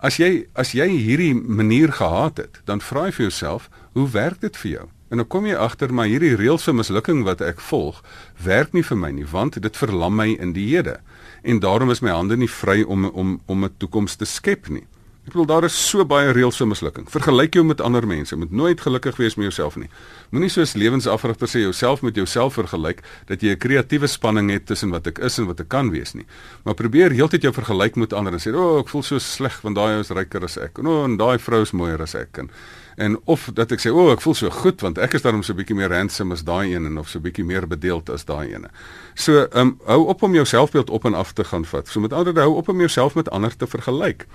As 0.05 0.19
jy 0.21 0.45
as 0.53 0.75
jy 0.77 0.85
hierdie 1.01 1.33
manier 1.33 1.89
gehad 1.97 2.37
het, 2.37 2.59
dan 2.69 2.83
vra 2.85 3.07
jy 3.09 3.15
vir 3.17 3.25
jouself, 3.31 3.71
hoe 3.97 4.05
werk 4.13 4.43
dit 4.43 4.57
vir 4.61 4.71
jou? 4.71 4.85
En 5.09 5.23
dan 5.23 5.29
kom 5.33 5.47
jy 5.49 5.55
agter 5.57 5.95
maar 5.97 6.11
hierdie 6.11 6.35
reëls 6.37 6.67
vir 6.69 6.77
mislukking 6.77 7.23
wat 7.25 7.41
ek 7.41 7.63
volg, 7.71 8.03
werk 8.45 8.75
nie 8.77 8.85
vir 8.85 9.01
my 9.01 9.11
nie, 9.17 9.25
want 9.25 9.57
dit 9.57 9.81
verlam 9.81 10.19
my 10.21 10.27
in 10.37 10.53
die 10.53 10.67
hede. 10.75 10.99
En 11.41 11.63
daarom 11.65 11.89
is 11.95 12.03
my 12.05 12.13
hande 12.13 12.37
nie 12.37 12.51
vry 12.53 12.83
om 12.85 13.09
om 13.09 13.39
om 13.47 13.65
'n 13.65 13.73
toekoms 13.81 14.17
te 14.21 14.29
skep 14.29 14.69
nie. 14.69 14.85
Ek 15.25 15.33
bedoel 15.33 15.47
daar 15.49 15.65
is 15.65 15.77
so 15.81 16.05
baie 16.05 16.35
reëls 16.37 16.59
vir 16.61 16.69
mislukking. 16.69 17.07
Vergelyk 17.09 17.55
jou 17.57 17.63
met 17.65 17.81
ander 17.81 18.05
mense. 18.05 18.37
Moet 18.37 18.51
nooit 18.53 18.81
gelukkig 18.85 19.17
wees 19.17 19.39
met 19.39 19.47
jouself 19.47 19.79
nie. 19.81 19.89
Moenie 20.37 20.51
soos 20.53 20.75
lewensafrigter 20.77 21.49
sê 21.49 21.63
jouself 21.63 22.03
met 22.05 22.19
jouself 22.21 22.59
vergelyk 22.59 23.01
dat 23.31 23.41
jy 23.41 23.55
'n 23.55 23.59
kreatiewe 23.59 24.07
spanning 24.07 24.51
het 24.51 24.67
tussen 24.67 24.91
wat 24.91 25.07
ek 25.07 25.19
is 25.25 25.39
en 25.39 25.47
wat 25.47 25.61
ek 25.61 25.69
kan 25.69 25.91
wees 25.91 26.13
nie. 26.13 26.27
Maar 26.65 26.75
probeer 26.75 27.11
heeltyd 27.11 27.43
jou 27.43 27.53
vergelyk 27.53 27.97
met 27.97 28.13
ander 28.13 28.35
en 28.35 28.39
sê, 28.39 28.53
"O, 28.53 28.75
oh, 28.75 28.79
ek 28.81 28.89
voel 28.89 29.03
so 29.03 29.19
sleg 29.19 29.63
want 29.63 29.77
daai 29.77 29.95
ou 29.95 30.01
is 30.01 30.11
ryker 30.11 30.45
as 30.45 30.59
ek." 30.59 30.79
En 30.79 30.87
o, 30.87 30.91
oh, 30.91 31.05
en 31.05 31.17
daai 31.17 31.39
vrou 31.39 31.63
is 31.63 31.73
mooier 31.73 32.03
as 32.03 32.15
ek. 32.15 32.39
En, 32.39 32.51
en 32.97 33.19
of 33.25 33.51
dat 33.55 33.73
ek 33.73 33.81
sê, 33.81 33.91
"O, 33.91 34.07
oh, 34.09 34.13
ek 34.13 34.21
voel 34.21 34.35
so 34.35 34.51
goed 34.51 34.81
want 34.83 34.99
ek 34.99 35.15
is 35.15 35.23
daarom 35.23 35.43
so 35.43 35.55
bietjie 35.55 35.75
meer 35.75 35.93
handsome 35.93 36.35
as 36.35 36.45
daai 36.45 36.75
een 36.75 36.85
en 36.85 36.99
of 36.99 37.09
so 37.09 37.19
bietjie 37.19 37.45
meer 37.45 37.67
bedeeld 37.67 38.11
as 38.11 38.25
daai 38.25 38.53
ene." 38.55 38.69
So, 39.15 39.47
ehm 39.47 39.59
um, 39.59 39.81
hou 39.87 40.07
op 40.07 40.23
om 40.23 40.35
jou 40.35 40.45
selfbeeld 40.45 40.91
op 40.91 41.05
en 41.05 41.15
af 41.15 41.33
te 41.33 41.45
gaan 41.45 41.65
vat. 41.65 41.89
So 41.89 42.01
met 42.01 42.13
ander 42.13 42.35
woorde, 42.35 42.41
hou 42.41 42.57
op 42.57 42.69
om 42.69 42.79
jouself 42.79 43.15
met 43.15 43.31
ander 43.31 43.57
te 43.57 43.67
vergelyk. 43.67 44.27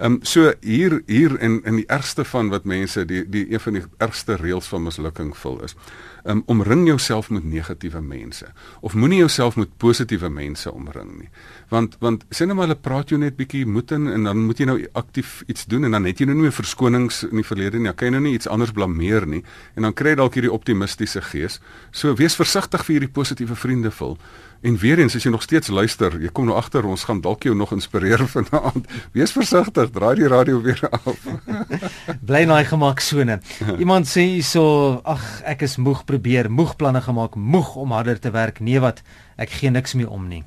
Ehm 0.00 0.12
um, 0.12 0.18
so 0.22 0.52
hier 0.60 1.02
hier 1.06 1.40
in 1.40 1.62
in 1.64 1.76
die 1.76 1.86
ergste 1.86 2.24
van 2.24 2.48
wat 2.48 2.64
mense 2.64 3.04
die 3.04 3.28
die 3.28 3.52
een 3.52 3.60
van 3.60 3.72
die 3.72 3.82
ergste 3.98 4.36
reëls 4.40 4.68
van 4.68 4.82
mislukking 4.82 5.36
vul 5.36 5.62
is. 5.62 5.76
um, 6.24 6.42
omring 6.46 6.86
jouself 6.86 7.30
met 7.30 7.44
negatiewe 7.44 8.00
mense 8.00 8.46
of 8.80 8.94
moenie 8.94 9.18
jouself 9.18 9.56
met 9.56 9.76
positiewe 9.76 10.28
mense 10.28 10.72
omring 10.72 11.18
nie. 11.18 11.28
Want 11.70 11.96
want 12.02 12.24
sê 12.34 12.48
net 12.48 12.56
maar 12.58 12.66
hulle 12.66 12.78
praat 12.82 13.12
jou 13.12 13.18
net 13.20 13.36
bietjie 13.38 13.62
moed 13.66 13.92
in 13.94 14.08
en 14.10 14.26
dan 14.26 14.42
moet 14.42 14.58
jy 14.58 14.66
nou 14.66 14.76
aktief 14.98 15.40
iets 15.46 15.68
doen 15.70 15.86
en 15.86 15.94
dan 15.94 16.08
het 16.08 16.18
jy 16.18 16.26
nou 16.26 16.34
nie 16.34 16.48
meer 16.48 16.56
verskonings 16.56 17.22
in 17.28 17.38
die 17.38 17.46
verlede 17.46 17.78
nie. 17.78 17.86
Dan 17.92 17.98
kan 17.98 18.10
jy 18.10 18.14
nou 18.16 18.24
nie 18.26 18.34
iets 18.38 18.50
anders 18.50 18.74
blameer 18.74 19.26
nie 19.26 19.44
en 19.78 19.86
dan 19.86 19.94
kry 19.94 20.16
jy 20.16 20.20
dalk 20.20 20.38
hierdie 20.38 20.52
optimistiese 20.52 21.22
gees. 21.30 21.60
So 21.94 22.16
wees 22.18 22.34
versigtig 22.38 22.82
vir 22.86 22.96
hierdie 22.96 23.12
positiewe 23.14 23.54
vriende 23.54 23.94
vul. 23.94 24.18
En 24.66 24.76
weer 24.76 24.98
eens 25.00 25.14
as 25.16 25.24
jy 25.24 25.30
nog 25.32 25.46
steeds 25.46 25.70
luister, 25.72 26.18
jy 26.20 26.28
kom 26.36 26.50
nou 26.50 26.56
agter 26.58 26.84
ons 26.84 27.06
gaan 27.08 27.22
dalk 27.24 27.46
jou 27.48 27.54
nog 27.56 27.72
inspireer 27.72 28.26
vanaand. 28.34 28.90
Wees 29.16 29.32
versigtig, 29.32 29.94
draai 29.94 30.14
die 30.18 30.28
radio 30.28 30.60
weer 30.60 30.82
af. 30.90 31.24
Bly 32.28 32.44
naai 32.50 32.66
gemaak 32.68 33.00
sone. 33.00 33.38
Iemand 33.82 34.10
sê 34.10 34.26
hierso, 34.34 35.00
ag 35.08 35.24
ek 35.48 35.64
is 35.70 35.78
moeg 35.80 36.04
probeer, 36.04 36.50
moeg 36.52 36.74
planne 36.76 37.00
gemaak, 37.00 37.38
moeg 37.40 37.72
om 37.80 37.96
harder 37.96 38.20
te 38.20 38.34
werk. 38.34 38.60
Nee 38.60 38.82
wat, 38.84 39.00
ek 39.40 39.54
gee 39.62 39.72
niks 39.72 39.96
meer 39.96 40.12
om 40.12 40.28
nie. 40.28 40.44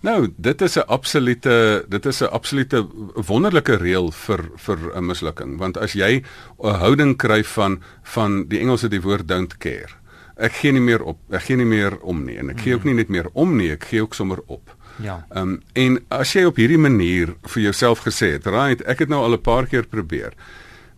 Nou, 0.00 0.32
dit 0.36 0.62
is 0.62 0.76
'n 0.76 0.86
absolute 0.86 1.84
dit 1.88 2.06
is 2.06 2.20
'n 2.22 2.32
absolute 2.32 2.86
wonderlike 3.14 3.76
reël 3.76 4.10
vir 4.10 4.50
vir 4.56 4.78
'n 4.96 5.06
mislukking, 5.06 5.58
want 5.58 5.76
as 5.76 5.92
jy 5.92 6.22
'n 6.58 6.74
houding 6.74 7.16
kry 7.16 7.44
van 7.44 7.82
van 8.02 8.48
die 8.48 8.58
Engelse 8.58 8.88
die 8.88 9.02
woord 9.02 9.28
don't 9.28 9.58
care 9.58 10.00
ek 10.40 10.56
gee 10.60 10.72
nie 10.74 10.82
meer 10.82 11.02
op. 11.04 11.20
Ek 11.32 11.44
gee 11.48 11.58
nie 11.60 11.68
meer 11.68 11.96
om 12.00 12.24
nie 12.24 12.38
en 12.40 12.52
ek 12.54 12.64
gee 12.64 12.76
ook 12.76 12.86
nie 12.88 12.96
net 12.96 13.12
meer 13.12 13.28
om 13.38 13.52
nie, 13.58 13.70
ek 13.74 13.90
gee 13.90 14.02
ook 14.04 14.16
sommer 14.16 14.40
op. 14.46 14.72
Ja. 15.00 15.20
Ehm 15.30 15.56
um, 15.56 15.62
en 15.78 16.00
as 16.12 16.32
jy 16.36 16.44
op 16.48 16.58
hierdie 16.60 16.80
manier 16.80 17.34
vir 17.54 17.62
jouself 17.68 18.04
gesê 18.06 18.34
het, 18.36 18.48
right, 18.50 18.82
ek 18.88 19.04
het 19.04 19.12
nou 19.12 19.22
al 19.24 19.36
'n 19.36 19.42
paar 19.42 19.66
keer 19.66 19.86
probeer. 19.86 20.34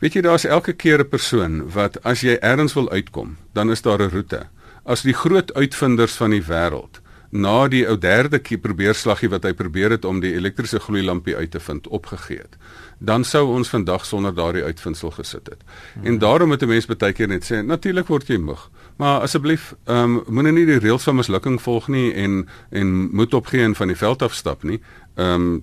Weet 0.01 0.15
jy 0.15 0.23
daar's 0.23 0.45
elke 0.45 0.73
keer 0.73 1.01
'n 1.01 1.09
persoon 1.09 1.71
wat 1.71 2.03
as 2.05 2.23
jy 2.23 2.39
ergens 2.41 2.75
wil 2.75 2.91
uitkom, 2.91 3.37
dan 3.55 3.71
is 3.71 3.83
daar 3.83 4.03
'n 4.03 4.11
roete. 4.11 4.49
As 4.85 5.03
die 5.03 5.15
groot 5.15 5.55
uitvinders 5.55 6.17
van 6.17 6.31
die 6.31 6.43
wêreld 6.43 7.02
na 7.33 7.69
die 7.69 7.87
ou 7.89 7.97
derde 7.99 8.39
keer 8.39 8.61
probeerslaggie 8.61 9.31
wat 9.33 9.47
hy 9.49 9.53
probeer 9.57 9.97
het 9.97 10.05
om 10.05 10.21
die 10.21 10.35
elektriese 10.37 10.81
gloeilampie 10.81 11.37
uit 11.37 11.51
te 11.51 11.61
vind 11.61 11.89
opgegee 11.89 12.45
het 12.45 12.57
dan 13.05 13.25
sou 13.25 13.47
ons 13.57 13.69
vandag 13.69 14.05
sonder 14.07 14.35
daardie 14.35 14.63
uitvindsel 14.63 15.11
gesit 15.11 15.49
het. 15.51 15.63
Hmm. 15.95 16.05
En 16.05 16.19
daarom 16.19 16.49
moet 16.49 16.63
'n 16.63 16.69
mens 16.69 16.87
baie 16.87 17.13
keer 17.13 17.29
net 17.29 17.45
sê, 17.45 17.65
natuurlik 17.65 18.07
word 18.07 18.29
jy 18.29 18.37
moeg, 18.37 18.71
maar 18.97 19.21
asseblief, 19.21 19.75
ehm 19.85 19.97
um, 19.97 20.23
moenie 20.29 20.53
nie 20.53 20.67
die 20.67 20.79
reëls 20.79 21.03
van 21.03 21.17
mislukking 21.17 21.61
volg 21.61 21.89
nie 21.89 22.13
en 22.15 22.49
en 22.71 23.15
moet 23.17 23.35
opgee 23.35 23.65
en 23.65 23.75
van 23.75 23.87
die 23.87 23.97
veld 23.97 24.23
af 24.23 24.35
stap 24.35 24.63
nie. 24.63 24.81
Ehm 25.17 25.35
um, 25.35 25.63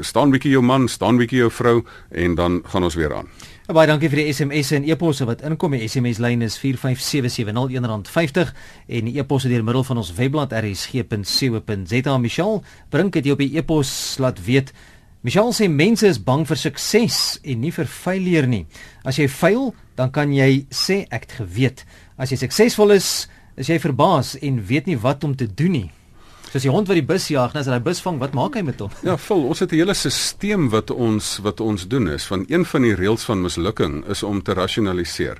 staan 0.00 0.30
bietjie 0.30 0.50
jou 0.50 0.62
man, 0.62 0.88
staan 0.88 1.16
bietjie 1.16 1.38
jou 1.38 1.50
vrou 1.50 1.84
en 2.10 2.34
dan 2.34 2.62
gaan 2.64 2.82
ons 2.82 2.94
weer 2.94 3.14
aan. 3.14 3.28
Baie 3.68 3.84
dankie 3.84 4.08
vir 4.08 4.22
die 4.22 4.30
SMS'e 4.32 4.78
en 4.78 4.86
e-posse 4.88 5.26
wat 5.28 5.42
inkom. 5.44 5.74
Die 5.76 5.84
SMS 5.84 6.16
lyn 6.24 6.40
is 6.40 6.54
45770 6.56 7.76
R1.50 7.76 8.52
en 8.96 9.10
die 9.10 9.20
e-posse 9.20 9.50
deur 9.52 9.60
middel 9.66 9.84
van 9.84 10.00
ons 10.00 10.14
webblad 10.16 10.54
rsg.co.za. 10.56 12.14
Michelle, 12.16 12.62
bring 12.88 13.12
dit 13.12 13.28
jy 13.28 13.34
op 13.36 13.42
die 13.44 13.50
e-pos 13.60 13.90
laat 14.24 14.40
weet 14.46 14.72
Michelle 15.20 15.52
sê 15.52 15.68
mense 15.68 16.08
is 16.08 16.16
bang 16.16 16.46
vir 16.48 16.62
sukses 16.62 17.20
en 17.44 17.60
nie 17.60 17.74
vir 17.76 17.92
failure 17.92 18.48
nie. 18.48 18.62
As 19.04 19.20
jy 19.20 19.28
faal, 19.28 19.74
dan 20.00 20.16
kan 20.16 20.32
jy 20.32 20.62
sê 20.72 21.02
ek 21.12 21.28
het 21.28 21.36
geweet. 21.42 21.84
As 22.16 22.32
jy 22.32 22.40
suksesvol 22.40 22.96
is, 22.96 23.26
is 23.60 23.68
jy 23.68 23.76
verbaas 23.84 24.38
en 24.40 24.64
weet 24.64 24.88
nie 24.88 24.96
wat 24.96 25.28
om 25.28 25.36
te 25.36 25.44
doen 25.44 25.76
nie. 25.76 25.88
Soos 26.52 26.64
die 26.64 26.72
hond 26.72 26.88
wat 26.88 26.96
die 26.96 27.04
bus 27.04 27.28
jag, 27.28 27.54
as 27.54 27.66
hy 27.66 27.76
die 27.76 27.84
bus 27.84 28.00
vang, 28.00 28.18
wat 28.18 28.32
maak 28.36 28.54
hy 28.56 28.62
met 28.62 28.80
hom? 28.80 28.92
Ja, 29.04 29.16
vol. 29.20 29.44
Ons 29.48 29.60
het 29.60 29.72
'n 29.72 29.80
hele 29.80 29.94
stelsel 29.94 30.68
wat 30.70 30.90
ons 30.90 31.38
wat 31.42 31.60
ons 31.60 31.88
doen 31.88 32.08
is 32.08 32.24
van 32.24 32.44
een 32.48 32.64
van 32.64 32.82
die 32.82 32.94
reëls 32.94 33.24
van 33.24 33.42
mislukking 33.42 34.04
is 34.08 34.22
om 34.22 34.42
te 34.42 34.52
rasionaliseer 34.54 35.38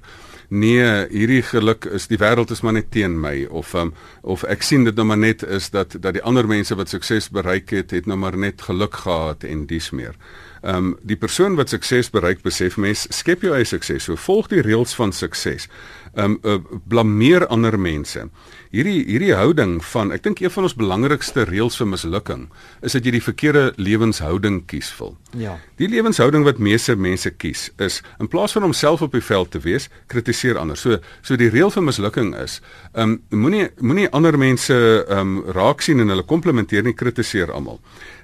nee, 0.49 0.85
hierdie 1.13 1.43
geluk 1.45 1.85
is 1.93 2.09
die 2.09 2.19
wêreld 2.21 2.51
is 2.53 2.63
maar 2.65 2.79
net 2.79 2.91
teen 2.95 3.19
my 3.21 3.45
of 3.53 3.75
um, 3.77 3.93
of 4.23 4.45
ek 4.49 4.65
sien 4.65 4.87
dit 4.89 4.97
nou 4.97 5.05
maar 5.11 5.21
net 5.21 5.45
is 5.45 5.69
dat 5.75 5.97
dat 6.01 6.17
die 6.17 6.25
ander 6.25 6.49
mense 6.49 6.77
wat 6.79 6.89
sukses 6.89 7.29
bereik 7.33 7.71
het, 7.75 7.93
het 7.93 8.09
nou 8.09 8.17
maar 8.19 8.37
net 8.37 8.65
geluk 8.65 8.97
gehad 9.05 9.45
en 9.45 9.67
dis 9.69 9.91
meer. 9.93 10.17
Ehm 10.63 10.77
um, 10.77 10.95
die 11.07 11.17
persoon 11.17 11.55
wat 11.59 11.71
sukses 11.71 12.11
bereik 12.11 12.43
besef 12.43 12.77
mens 12.77 13.07
skep 13.15 13.45
jou 13.45 13.53
eie 13.55 13.69
sukses. 13.69 14.09
So 14.09 14.17
volg 14.17 14.49
die 14.49 14.65
reëls 14.65 14.95
van 14.97 15.13
sukses. 15.13 15.69
Um, 16.15 16.39
uh, 16.43 16.59
blameer 16.89 17.47
ander 17.47 17.79
mense. 17.79 18.29
Hierdie 18.71 19.05
hierdie 19.05 19.35
houding 19.35 19.79
van 19.93 20.13
ek 20.13 20.23
dink 20.23 20.41
een 20.41 20.53
van 20.53 20.69
ons 20.69 20.77
belangrikste 20.79 21.45
reëls 21.49 21.79
vir 21.81 21.91
mislukking 21.95 22.49
is 22.83 22.97
dat 22.97 23.05
jy 23.05 23.17
die 23.19 23.25
verkeerde 23.25 23.73
lewenshouding 23.77 24.63
kies 24.67 24.91
vir. 24.93 25.15
Ja. 25.37 25.59
Die 25.79 25.87
lewenshouding 25.87 26.43
wat 26.43 26.59
meeste 26.59 26.97
mense 26.99 27.31
kies 27.39 27.69
is 27.79 28.01
in 28.19 28.27
plaas 28.27 28.57
van 28.57 28.65
homself 28.67 29.03
op 29.05 29.13
die 29.15 29.23
veld 29.23 29.53
te 29.55 29.61
wees, 29.63 29.87
kritiseer 30.11 30.59
ander. 30.59 30.75
So 30.77 30.99
so 31.23 31.39
die 31.39 31.51
reël 31.55 31.71
vir 31.71 31.85
mislukking 31.87 32.33
is, 32.35 32.59
ehm 32.97 33.15
um, 33.15 33.43
moenie 33.45 33.69
moenie 33.79 34.09
ander 34.11 34.35
mense 34.39 34.75
ehm 34.75 35.37
um, 35.39 35.53
raak 35.55 35.85
sien 35.87 36.03
en 36.03 36.11
hulle 36.11 36.27
komplimenteer 36.27 36.83
nie, 36.83 36.97
kritiseer 36.99 37.55
almal. 37.55 37.79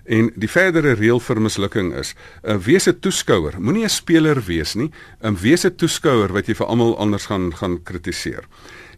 En 0.04 0.32
die 0.36 0.50
verdere 0.50 0.96
reël 0.98 1.20
vir 1.22 1.40
mislukking 1.40 1.94
is: 1.94 2.14
uh, 2.42 2.58
wees 2.58 2.88
'n 2.88 2.98
toeskouer, 3.00 3.54
moenie 3.60 3.84
'n 3.84 3.88
speler 3.88 4.42
wees 4.46 4.74
nie. 4.74 4.90
um, 5.22 5.36
Wees 5.40 5.64
'n 5.64 5.76
toeskouer 5.76 6.32
wat 6.32 6.48
jy 6.48 6.54
vir 6.54 6.66
almal 6.66 6.98
anders 6.98 7.26
gaan 7.26 7.52
gaan 7.54 7.82
kritiseer. 7.82 8.44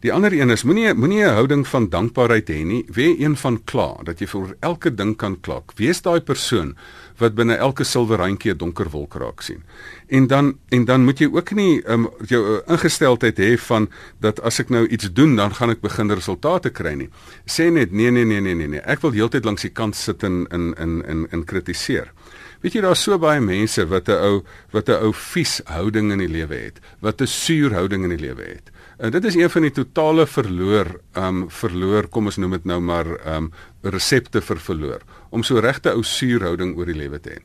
Die 0.01 0.13
ander 0.13 0.33
een 0.33 0.51
is 0.51 0.63
moenie 0.65 0.95
moenie 0.95 1.25
'n 1.25 1.35
houding 1.35 1.67
van 1.67 1.89
dankbaarheid 1.89 2.49
hê 2.49 2.65
nie, 2.65 2.85
wees 2.89 3.19
een 3.19 3.37
van 3.37 3.65
kla, 3.65 3.97
dat 4.05 4.21
jy 4.21 4.27
vir 4.27 4.57
elke 4.61 4.95
ding 4.95 5.17
kan 5.17 5.41
klak. 5.41 5.73
Wees 5.77 6.03
daai 6.03 6.21
persoon 6.21 6.77
wat 7.19 7.35
binne 7.35 7.57
elke 7.57 7.85
silwer 7.85 8.19
randjie 8.19 8.53
'n 8.53 8.59
donker 8.59 8.91
wolk 8.91 9.15
raak 9.15 9.41
sien. 9.41 9.63
En 10.07 10.27
dan 10.27 10.59
en 10.69 10.85
dan 10.85 11.05
moet 11.05 11.19
jy 11.19 11.29
ook 11.33 11.51
nie 11.51 11.83
um, 11.87 12.09
jou 12.27 12.43
uh, 12.57 12.61
ingesteldheid 12.67 13.39
hê 13.39 13.59
van 13.59 13.89
dat 14.21 14.41
as 14.41 14.61
ek 14.61 14.69
nou 14.69 14.87
iets 14.87 15.13
doen, 15.13 15.37
dan 15.37 15.55
gaan 15.55 15.71
ek 15.71 15.81
begin 15.81 16.11
resultate 16.11 16.71
kry 16.71 16.95
nie. 16.95 17.09
Sê 17.47 17.71
net 17.71 17.93
nee 17.93 18.11
nee 18.11 18.25
nee 18.25 18.41
nee 18.41 18.55
nee 18.55 18.69
nee. 18.69 18.81
Ek 18.81 19.01
wil 19.01 19.13
heeltyd 19.13 19.45
langs 19.45 19.63
die 19.63 19.73
kant 19.73 19.97
sit 19.97 20.23
en 20.23 20.47
in 20.51 20.75
in 20.79 21.03
in 21.05 21.27
in 21.31 21.45
kritiseer. 21.45 22.13
Weet 22.61 22.75
jy 22.75 22.81
daar's 22.81 23.03
so 23.03 23.19
baie 23.19 23.41
mense 23.41 23.85
wat 23.87 24.09
'n 24.09 24.19
ou 24.29 24.45
wat 24.73 24.89
'n 24.89 25.03
ou 25.03 25.13
vies 25.13 25.61
houding 25.65 26.13
in 26.13 26.19
die 26.19 26.29
lewe 26.29 26.55
het, 26.55 26.81
wat 27.01 27.21
'n 27.21 27.27
suur 27.27 27.73
houding 27.73 28.05
in 28.05 28.17
die 28.17 28.25
lewe 28.29 28.43
het. 28.43 28.71
En 28.97 29.11
dit 29.13 29.25
is 29.25 29.35
een 29.35 29.51
van 29.51 29.63
die 29.67 29.71
totale 29.77 30.25
verloor, 30.27 30.89
ehm 31.13 31.43
um, 31.43 31.51
verloor, 31.53 32.07
kom 32.09 32.31
ons 32.31 32.39
noem 32.41 32.55
dit 32.57 32.65
nou 32.65 32.79
maar 32.81 33.11
ehm 33.17 33.49
um, 33.49 33.51
resepte 33.83 34.41
vir 34.41 34.59
verloor 34.59 35.03
om 35.31 35.43
so 35.45 35.61
regte 35.61 35.93
ou 35.93 36.03
suurhouding 36.03 36.73
oor 36.79 36.89
die 36.89 36.97
lewe 36.97 37.21
te 37.21 37.35
hê. 37.35 37.43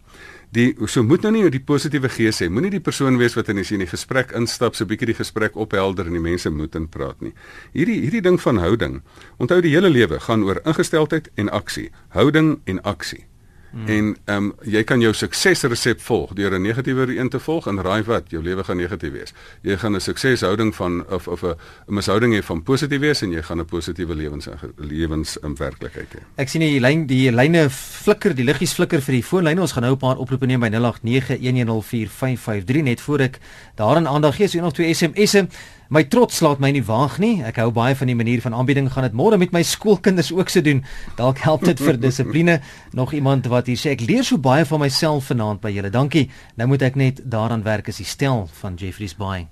Die 0.56 0.76
so 0.88 1.04
moet 1.04 1.22
nou 1.28 1.32
nie 1.36 1.50
die 1.52 1.64
positiewe 1.64 2.10
gees 2.10 2.40
hê. 2.42 2.48
Moenie 2.50 2.72
die 2.72 2.84
persoon 2.84 3.20
wees 3.20 3.36
wat 3.36 3.50
in 3.52 3.60
die, 3.60 3.66
in 3.76 3.84
die 3.84 3.90
gesprek 3.92 4.32
instap, 4.32 4.76
so 4.76 4.86
'n 4.86 4.88
bietjie 4.88 5.12
die 5.12 5.20
gesprek 5.20 5.56
ophelder 5.56 6.08
en 6.08 6.14
die 6.14 6.24
mense 6.24 6.50
moet 6.50 6.76
in 6.76 6.88
praat 6.88 7.22
nie. 7.22 7.34
Hierdie 7.74 8.00
hierdie 8.00 8.22
ding 8.22 8.40
van 8.42 8.58
houding. 8.58 9.02
Onthou 9.38 9.62
die 9.62 9.76
hele 9.76 9.90
lewe 9.90 10.20
gaan 10.20 10.44
oor 10.44 10.62
ingesteldheid 10.66 11.30
en 11.36 11.50
aksie. 11.50 11.92
Houding 12.10 12.62
en 12.66 12.82
aksie. 12.84 13.26
Hmm. 13.72 13.88
En 13.88 14.18
ehm 14.26 14.44
um, 14.44 14.54
jy 14.68 14.84
kan 14.84 15.00
jou 15.00 15.14
suksesresep 15.14 16.02
volg 16.02 16.34
deur 16.34 16.52
'n 16.52 16.62
negatiewe 16.62 17.18
een 17.18 17.30
te 17.30 17.40
volg 17.40 17.68
en 17.68 17.82
raai 17.82 18.04
wat, 18.04 18.24
jou 18.28 18.44
lewe 18.44 18.64
gaan 18.64 18.78
negatief 18.78 19.12
wees. 19.12 19.34
Jy 19.62 19.78
gaan 19.78 19.96
'n 19.96 20.00
sukseshouding 20.00 20.76
van 20.76 21.06
of 21.10 21.28
of 21.28 21.44
'n 21.44 21.56
mishouding 21.88 22.36
hê 22.36 22.44
van 22.44 22.64
positief 22.64 23.00
wees 23.00 23.22
en 23.22 23.32
jy 23.32 23.42
gaan 23.42 23.60
'n 23.60 23.66
positiewe 23.66 24.16
lewens 24.16 24.48
lewens 24.76 25.38
in 25.38 25.56
werklikheid 25.56 26.14
hê. 26.14 26.20
Ek 26.36 26.50
sien 26.50 26.62
die 26.62 26.80
lyn 26.80 27.06
die 27.06 27.32
lyne 27.32 27.70
flikker, 27.70 28.36
die 28.36 28.46
liggies 28.46 28.74
flikker 28.74 29.02
vir 29.02 29.14
die 29.14 29.24
foonlyne. 29.24 29.62
Ons 29.62 29.72
gaan 29.72 29.84
nou 29.84 29.94
'n 29.94 29.98
paar 29.98 30.18
oproepe 30.18 30.46
neem 30.46 30.60
by 30.60 30.70
0891104553 30.70 32.84
net 32.84 33.02
voor 33.02 33.20
ek 33.20 33.40
daarin 33.76 34.08
aandag 34.08 34.36
gee. 34.36 34.48
So 34.48 34.60
nog 34.60 34.74
twee 34.74 34.94
SMS'e. 34.94 35.48
My 35.92 36.06
trots 36.08 36.38
laat 36.40 36.62
my 36.64 36.70
nie 36.72 36.86
waag 36.88 37.18
nie. 37.20 37.42
Ek 37.44 37.58
hou 37.60 37.66
baie 37.76 37.92
van 38.00 38.08
die 38.08 38.16
manier 38.16 38.40
van 38.40 38.54
aanbieding 38.56 38.86
gaan 38.94 39.04
dit 39.04 39.16
môre 39.20 39.36
met 39.36 39.52
my 39.52 39.60
skoolkinders 39.60 40.30
ook 40.32 40.48
se 40.48 40.62
doen. 40.64 40.80
Dalk 41.18 41.42
help 41.44 41.66
dit 41.68 41.82
vir 41.84 42.00
dissipline. 42.00 42.62
Nog 42.96 43.12
iemand 43.12 43.50
wat 43.52 43.68
hier 43.68 43.76
sê 43.76 43.92
ek 43.92 44.06
leer 44.08 44.24
so 44.24 44.40
baie 44.40 44.64
van 44.64 44.80
myself 44.80 45.28
vanaand 45.34 45.60
by 45.60 45.74
julle. 45.76 45.92
Dankie. 45.92 46.30
Nou 46.56 46.70
moet 46.72 46.88
ek 46.88 46.96
net 46.96 47.20
daaraan 47.28 47.68
werk 47.68 47.92
as 47.92 48.00
die 48.00 48.08
stel 48.08 48.46
van 48.62 48.80
Jeffrey's 48.80 49.18
Bay. 49.20 49.50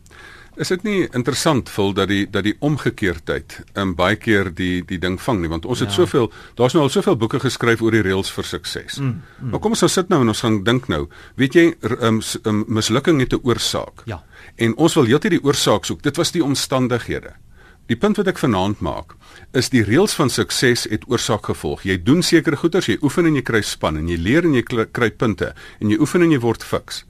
Is 0.60 0.68
dit 0.74 0.82
nie 0.84 1.06
interessant 1.16 1.70
vol 1.72 1.94
dat 1.96 2.10
die 2.12 2.26
dat 2.28 2.44
die 2.44 2.56
omgekeerdheid 2.60 3.54
in 3.80 3.94
baie 3.96 4.18
keer 4.20 4.50
die 4.52 4.82
die 4.84 4.98
ding 5.00 5.16
vang 5.24 5.40
nie 5.40 5.52
want 5.52 5.66
ons 5.66 5.80
het 5.80 5.94
ja. 5.94 6.02
soveel 6.02 6.28
daar's 6.60 6.76
nou 6.76 6.84
al 6.84 6.92
soveel 6.92 7.16
boeke 7.16 7.40
geskryf 7.40 7.80
oor 7.86 7.96
die 7.96 8.04
reëls 8.04 8.32
vir 8.36 8.48
sukses. 8.50 8.98
Mm, 9.00 9.22
mm. 9.40 9.54
Maar 9.54 9.64
kom 9.64 9.78
ons 9.78 9.86
nou 9.86 9.92
sit 9.94 10.12
nou 10.12 10.20
en 10.26 10.34
ons 10.34 10.44
gaan 10.44 10.60
dink 10.68 10.92
nou. 10.92 11.06
Weet 11.40 11.56
jy 11.56 11.66
um, 12.02 12.20
um, 12.44 12.66
mislukking 12.68 13.24
het 13.24 13.34
'n 13.34 13.40
oorsaak. 13.48 14.04
Ja. 14.06 14.20
En 14.58 14.76
ons 14.76 15.00
wil 15.00 15.08
heeltyd 15.08 15.38
die 15.38 15.44
oorsaak 15.44 15.86
soek. 15.86 16.04
Dit 16.04 16.18
was 16.18 16.32
die 16.36 16.44
omstandighede. 16.44 17.34
Die 17.88 17.98
punt 17.98 18.18
wat 18.18 18.28
ek 18.28 18.38
vanaand 18.38 18.80
maak, 18.80 19.16
is 19.54 19.70
die 19.70 19.84
reëls 19.84 20.14
van 20.14 20.30
sukses 20.30 20.84
het 20.92 21.08
oorsaak 21.08 21.46
gevolg. 21.46 21.84
Jy 21.84 22.04
doen 22.04 22.22
sekere 22.22 22.56
goeders, 22.56 22.86
jy 22.86 22.98
oefen 23.02 23.26
en 23.26 23.36
jy 23.36 23.42
kry 23.42 23.62
span 23.62 23.98
en 23.98 24.08
jy 24.08 24.18
leer 24.18 24.44
en 24.44 24.54
jy 24.54 24.64
kry 24.92 25.10
punte 25.12 25.54
en 25.80 25.90
jy 25.90 25.98
oefen 25.98 26.22
en 26.22 26.32
jy 26.32 26.40
word 26.40 26.64
fiks. 26.64 27.06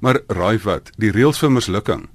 Maar 0.00 0.20
raai 0.28 0.58
wat, 0.58 0.90
die 0.98 1.10
reëls 1.10 1.38
vir 1.38 1.50
mislukking 1.50 2.08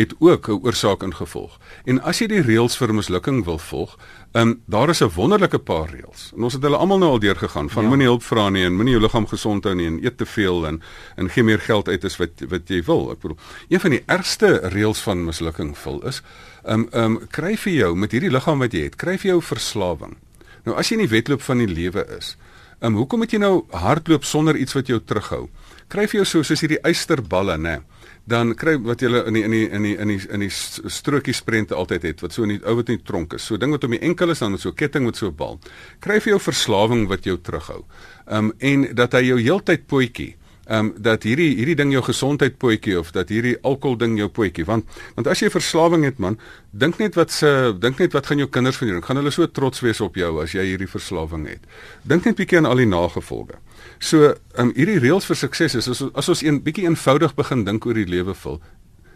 het 0.00 0.14
ook 0.18 0.48
'n 0.48 0.60
oorsaak 0.62 1.02
en 1.02 1.14
gevolg. 1.14 1.58
En 1.84 2.02
as 2.02 2.18
jy 2.18 2.26
die 2.26 2.42
reëls 2.42 2.76
vir 2.76 2.94
mislukking 2.94 3.44
wil 3.44 3.58
volg, 3.58 3.98
ehm 4.32 4.48
um, 4.48 4.62
daar 4.66 4.88
is 4.88 5.00
'n 5.00 5.10
wonderlike 5.14 5.58
paar 5.58 5.90
reëls. 5.90 6.32
En 6.36 6.42
ons 6.42 6.52
het 6.52 6.62
hulle 6.62 6.76
almal 6.76 6.98
nou 6.98 7.10
al 7.10 7.18
deurgegaan 7.18 7.70
van 7.70 7.82
ja. 7.82 7.88
moenie 7.88 8.06
hulp 8.06 8.22
vra 8.22 8.48
nie 8.48 8.64
en 8.64 8.74
moenie 8.74 8.92
jou 8.92 9.02
liggaam 9.02 9.26
gesond 9.26 9.64
hou 9.64 9.74
nie 9.74 9.86
en 9.86 10.04
eet 10.04 10.16
te 10.16 10.26
veel 10.26 10.66
en 10.66 10.82
en 11.16 11.30
gee 11.30 11.42
meer 11.42 11.60
geld 11.60 11.88
uit 11.88 12.04
as 12.04 12.16
wat 12.16 12.30
wat 12.48 12.68
jy 12.68 12.82
wil. 12.82 13.10
Ek 13.10 13.20
bedoel, 13.20 13.38
een 13.68 13.80
van 13.80 13.90
die 13.90 14.02
ergste 14.06 14.60
reëls 14.62 15.00
van 15.00 15.24
mislukking 15.24 15.78
vol 15.78 16.06
is 16.06 16.22
ehm 16.64 16.80
um, 16.80 16.88
ehm 16.92 17.04
um, 17.04 17.26
kry 17.30 17.56
vir 17.56 17.72
jou 17.72 17.96
met 17.96 18.12
hierdie 18.12 18.30
liggaam 18.30 18.58
wat 18.58 18.72
jy 18.72 18.82
het, 18.82 18.96
kry 18.96 19.18
vir 19.18 19.30
jou 19.30 19.42
verslawing. 19.42 20.16
Nou 20.64 20.76
as 20.76 20.88
jy 20.88 20.96
in 20.96 21.06
die 21.06 21.16
wedloop 21.16 21.42
van 21.42 21.58
die 21.58 21.68
lewe 21.68 22.06
is, 22.18 22.36
ehm 22.80 22.92
um, 22.92 22.96
hoekom 22.96 23.18
moet 23.18 23.32
jy 23.32 23.38
nou 23.38 23.64
hardloop 23.70 24.24
sonder 24.24 24.56
iets 24.56 24.72
wat 24.72 24.86
jou 24.86 25.00
terughou? 25.00 25.48
Kry 25.88 26.06
vir 26.08 26.20
jou 26.20 26.24
so 26.24 26.42
soos 26.42 26.60
hierdie 26.60 26.80
eysterballe, 26.82 27.58
né? 27.58 27.82
Dan 28.26 28.54
kry 28.56 28.78
wat 28.80 29.02
jy 29.04 29.10
in 29.26 29.36
die 29.36 29.42
in 29.44 29.50
die 29.52 29.64
in 29.68 29.82
die 29.82 29.96
in 30.00 30.08
die 30.08 30.20
in 30.32 30.44
die 30.46 30.50
strokie 30.50 31.34
sprente 31.36 31.74
altyd 31.74 32.02
het 32.08 32.22
wat 32.24 32.32
so 32.32 32.46
in 32.46 32.54
die 32.54 32.62
ou 32.64 32.76
wat 32.78 32.88
in 32.88 32.96
die 32.96 33.04
tronk 33.04 33.36
is. 33.36 33.44
So 33.44 33.56
ding 33.60 33.74
wat 33.74 33.84
om 33.84 33.96
die 33.96 34.00
enkel 34.00 34.30
is 34.30 34.40
dan 34.40 34.58
so 34.58 34.70
'n 34.70 34.74
ketting 34.74 35.04
met 35.04 35.16
so 35.16 35.26
'n 35.28 35.36
bal. 35.36 35.60
Kry 36.00 36.20
vir 36.20 36.32
jou 36.32 36.40
verslawing 36.40 37.08
wat 37.08 37.24
jou 37.24 37.36
terughou. 37.36 37.84
Um 38.26 38.52
en 38.58 38.94
dat 38.94 39.12
hy 39.12 39.22
jou 39.28 39.40
heeltyd 39.40 39.86
potjie 39.86 40.36
ehm 40.64 40.86
um, 40.86 40.92
dat 40.96 41.22
hierdie 41.22 41.50
hierdie 41.58 41.76
ding 41.76 41.90
jou 41.92 42.00
gesondheid 42.02 42.54
potjie 42.56 42.96
of 42.98 43.10
dat 43.12 43.28
hierdie 43.28 43.56
alkohol 43.68 43.98
ding 44.00 44.14
jou 44.16 44.30
potjie 44.32 44.64
want 44.64 44.86
want 45.14 45.28
as 45.28 45.42
jy 45.42 45.50
verslawing 45.52 46.06
het 46.08 46.18
man 46.18 46.38
dink 46.70 46.96
net 46.98 47.18
wat 47.20 47.30
se 47.30 47.74
dink 47.80 48.00
net 48.00 48.16
wat 48.16 48.30
gaan 48.30 48.40
jou 48.40 48.48
kinders 48.48 48.78
van 48.80 48.88
jou 48.88 49.02
gaan 49.04 49.20
hulle 49.20 49.32
so 49.34 49.46
trots 49.46 49.84
wees 49.84 50.00
op 50.00 50.16
jou 50.16 50.30
as 50.40 50.54
jy 50.56 50.64
hierdie 50.70 50.88
verslawing 50.88 51.44
het 51.50 51.68
dink 52.02 52.24
net 52.24 52.40
bietjie 52.40 52.62
aan 52.62 52.70
al 52.70 52.80
die 52.80 52.88
nagevolge 52.88 53.60
So, 54.04 54.34
um, 54.60 54.72
hierdie 54.76 54.98
reëls 55.00 55.24
vir 55.24 55.38
sukses 55.38 55.74
is 55.78 55.88
as, 55.88 56.02
as 56.12 56.28
ons 56.28 56.42
een 56.44 56.58
bietjie 56.66 56.84
eenvoudig 56.84 57.32
begin 57.38 57.62
dink 57.64 57.86
oor 57.88 57.96
die 57.96 58.08
lewe 58.08 58.34
vul. 58.36 58.58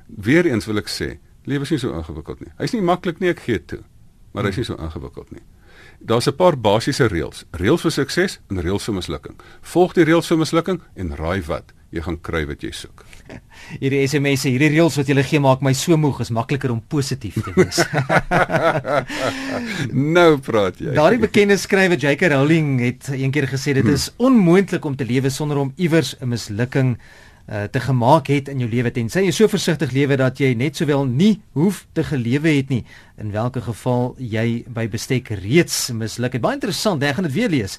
Weereens 0.09 0.69
wil 0.69 0.81
ek 0.81 0.89
sê, 0.89 1.11
lewe 1.49 1.67
is 1.69 1.75
nie 1.75 1.81
so 1.83 1.93
ingewikkeld 1.93 2.41
nie. 2.41 2.53
Hy's 2.61 2.73
nie 2.73 2.85
maklik 2.85 3.21
nie, 3.21 3.29
ek 3.35 3.43
gee 3.45 3.61
toe. 3.61 3.83
Maar 4.33 4.49
hy's 4.49 4.63
nie 4.63 4.69
so 4.71 4.79
ingewikkeld 4.81 5.35
nie. 5.35 5.45
Daar's 6.01 6.29
'n 6.31 6.37
paar 6.37 6.57
basiese 6.57 7.09
reëls. 7.09 7.45
Reëls 7.53 7.85
vir 7.85 7.93
sukses 7.93 8.39
en 8.49 8.63
reëls 8.65 8.85
vir 8.89 8.95
mislukking. 8.95 9.37
Volg 9.61 9.93
die 9.93 10.05
reëls 10.05 10.31
vir 10.31 10.39
mislukking 10.39 10.81
en 10.97 11.17
raai 11.17 11.43
wat? 11.43 11.75
Jy 11.89 12.03
gaan 12.05 12.19
kry 12.21 12.43
wat 12.49 12.61
jy 12.65 12.69
soek. 12.77 13.05
Hierdie 13.81 14.03
SMS'e, 14.05 14.51
hierdie 14.53 14.69
reëls 14.75 14.99
wat 15.01 15.09
jy 15.09 15.23
gee 15.25 15.41
maak 15.41 15.63
my 15.65 15.73
so 15.77 15.97
moeg, 15.97 16.21
is 16.21 16.31
makliker 16.35 16.73
om 16.75 16.83
positief 16.85 17.39
te 17.45 17.53
wees. 17.57 17.81
nou 20.19 20.31
praat 20.45 20.83
jy. 20.83 20.93
Daardie 20.97 21.23
bekende 21.23 21.57
skrywer 21.61 21.97
J.K. 21.97 22.29
Rowling 22.35 22.77
het 22.85 23.09
eendag 23.17 23.49
gesê 23.55 23.73
dit 23.79 23.89
is 23.89 24.11
onmoontlik 24.21 24.85
om 24.85 24.97
te 24.97 25.09
lewe 25.09 25.33
sonder 25.33 25.61
om 25.65 25.73
iewers 25.81 26.15
'n 26.21 26.29
mislukking 26.29 26.99
uh, 27.49 27.65
te 27.73 27.81
gemaak 27.81 28.29
het 28.29 28.49
in 28.53 28.61
jou 28.61 28.69
lewe 28.71 28.93
tensy 28.93 29.25
jy 29.25 29.33
so 29.33 29.49
versigtig 29.49 29.93
lewe 29.97 30.19
dat 30.21 30.41
jy 30.41 30.53
net 30.55 30.77
sowel 30.77 31.07
nie 31.09 31.41
hoef 31.57 31.87
te 31.97 32.05
gelewe 32.05 32.53
het 32.59 32.69
nie 32.69 32.85
in 33.17 33.33
watter 33.33 33.65
geval 33.65 34.15
jy 34.19 34.65
by 34.69 34.87
bestek 34.89 35.33
reeds 35.41 35.89
misluk 35.91 36.37
het. 36.37 36.43
Baie 36.45 36.59
interessant, 36.61 37.03
ek 37.03 37.17
gaan 37.17 37.29
dit 37.29 37.37
weer 37.37 37.51
lees. 37.51 37.79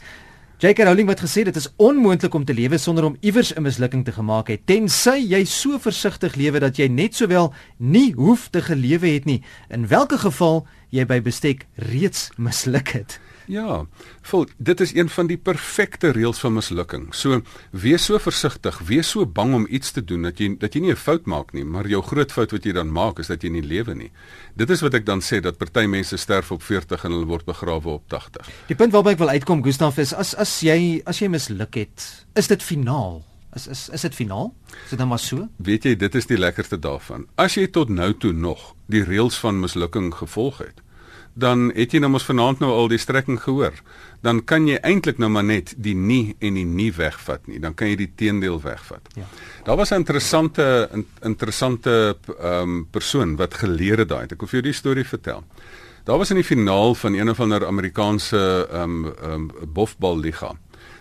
J.K. 0.60 0.84
Rowling 0.84 1.08
het 1.08 1.22
gesê 1.24 1.46
dit 1.48 1.56
is 1.56 1.70
onmoontlik 1.80 2.34
om 2.36 2.44
te 2.44 2.54
lewe 2.54 2.78
sonder 2.78 3.06
om 3.08 3.16
iewers 3.24 3.54
'n 3.56 3.62
mislukking 3.62 4.04
te 4.06 4.12
gemaak 4.12 4.48
het 4.48 4.66
tensy 4.66 5.16
jy 5.32 5.46
so 5.46 5.80
versigtig 5.80 6.36
lewe 6.36 6.60
dat 6.60 6.76
jy 6.76 6.88
net 6.88 7.16
sowel 7.16 7.54
nie 7.78 8.12
hoef 8.14 8.50
te 8.50 8.62
gelewe 8.62 9.08
het 9.08 9.26
nie 9.26 9.42
in 9.70 9.88
watter 9.88 10.20
geval 10.20 10.68
jy 10.90 11.06
by 11.06 11.22
bestek 11.22 11.66
reeds 11.76 12.32
misluk 12.36 12.90
het. 12.90 13.20
Ja, 13.50 13.88
vol 14.30 14.46
dit 14.58 14.82
is 14.84 14.92
een 14.94 15.10
van 15.10 15.28
die 15.30 15.38
perfekte 15.42 16.12
reëls 16.14 16.38
van 16.44 16.54
mislukking. 16.54 17.08
So 17.18 17.40
wees 17.74 18.06
so 18.06 18.22
versigtig, 18.22 18.78
wees 18.86 19.10
so 19.10 19.26
bang 19.26 19.56
om 19.58 19.66
iets 19.66 19.96
te 19.96 20.04
doen 20.06 20.28
dat 20.28 20.38
jy 20.38 20.52
dat 20.62 20.76
jy 20.78 20.82
nie 20.84 20.92
'n 20.92 21.02
fout 21.02 21.26
maak 21.26 21.54
nie, 21.54 21.66
maar 21.66 21.88
jou 21.88 22.02
groot 22.02 22.32
fout 22.32 22.52
wat 22.52 22.64
jy 22.64 22.74
dan 22.74 22.92
maak 22.92 23.20
is 23.20 23.28
dat 23.28 23.42
jy 23.42 23.50
nie 23.50 23.66
lewe 23.66 23.96
nie. 23.96 24.12
Dit 24.56 24.70
is 24.70 24.82
wat 24.82 24.94
ek 24.94 25.06
dan 25.06 25.22
sê 25.22 25.42
dat 25.42 25.58
party 25.58 25.86
mense 25.88 26.18
sterf 26.18 26.52
op 26.52 26.62
40 26.62 27.04
en 27.06 27.12
hulle 27.12 27.26
word 27.26 27.46
begrawe 27.46 27.90
op 27.90 28.04
80. 28.08 28.50
Die 28.68 28.76
punt 28.76 28.94
waarby 28.94 29.10
ek 29.10 29.18
wil 29.18 29.30
uitkom 29.30 29.64
Gustaf 29.64 29.98
is 29.98 30.14
as 30.14 30.36
as 30.36 30.62
jy 30.62 31.02
as 31.06 31.20
jy 31.20 31.28
misluk 31.28 31.76
het, 31.76 32.26
is 32.36 32.48
dit 32.48 32.64
finaal. 32.64 33.26
Is 33.56 33.68
is 33.68 33.90
is 33.90 34.02
dit 34.02 34.16
finaal? 34.16 34.54
Is 34.84 34.90
dit 34.90 35.00
dan 35.00 35.08
maar 35.08 35.20
so? 35.20 35.48
Weet 35.58 35.84
jy, 35.84 35.96
dit 35.96 36.16
is 36.16 36.26
die 36.26 36.38
lekkerste 36.38 36.80
daarvan. 36.80 37.26
As 37.36 37.56
jy 37.56 37.68
tot 37.68 37.90
nou 37.90 38.14
toe 38.14 38.32
nog 38.34 38.76
die 38.86 39.04
reëls 39.04 39.40
van 39.40 39.60
mislukking 39.60 40.14
gevolg 40.14 40.58
het, 40.58 40.82
dan 41.40 41.70
het 41.76 41.94
jy 41.94 42.02
nou 42.04 42.12
mos 42.14 42.28
vanaand 42.28 42.60
nou 42.64 42.72
al 42.76 42.90
die 42.92 43.00
strekking 43.00 43.40
gehoor. 43.42 43.76
Dan 44.26 44.42
kan 44.44 44.68
jy 44.68 44.80
eintlik 44.84 45.20
nou 45.22 45.30
maar 45.32 45.48
net 45.48 45.74
die 45.78 45.96
nie 45.96 46.36
en 46.40 46.60
die 46.60 46.66
nie 46.68 46.92
wegvat 46.96 47.48
nie. 47.48 47.60
Dan 47.64 47.76
kan 47.80 47.92
jy 47.92 47.96
die 48.04 48.12
teendeel 48.20 48.60
wegvat. 48.62 49.08
Ja. 49.16 49.28
Daar 49.66 49.78
was 49.78 49.92
'n 49.92 50.02
interessante 50.04 50.90
in, 50.94 51.06
interessante 51.22 52.18
ehm 52.40 52.62
um, 52.62 52.88
persoon 52.92 53.36
wat 53.36 53.54
geleer 53.54 53.98
het 53.98 54.10
daai. 54.10 54.24
Ek 54.24 54.40
wil 54.40 54.48
vir 54.48 54.62
jou 54.62 54.72
die 54.72 54.80
storie 54.80 55.06
vertel. 55.06 55.44
Daar 56.04 56.18
was 56.18 56.30
in 56.30 56.36
die 56.36 56.46
finaal 56.46 56.96
van 56.96 57.14
een 57.14 57.30
of 57.30 57.40
ander 57.40 57.66
Amerikaanse 57.66 58.68
ehm 58.72 58.82
um, 58.82 59.06
ehm 59.06 59.32
um, 59.32 59.52
bofballiga 59.74 60.56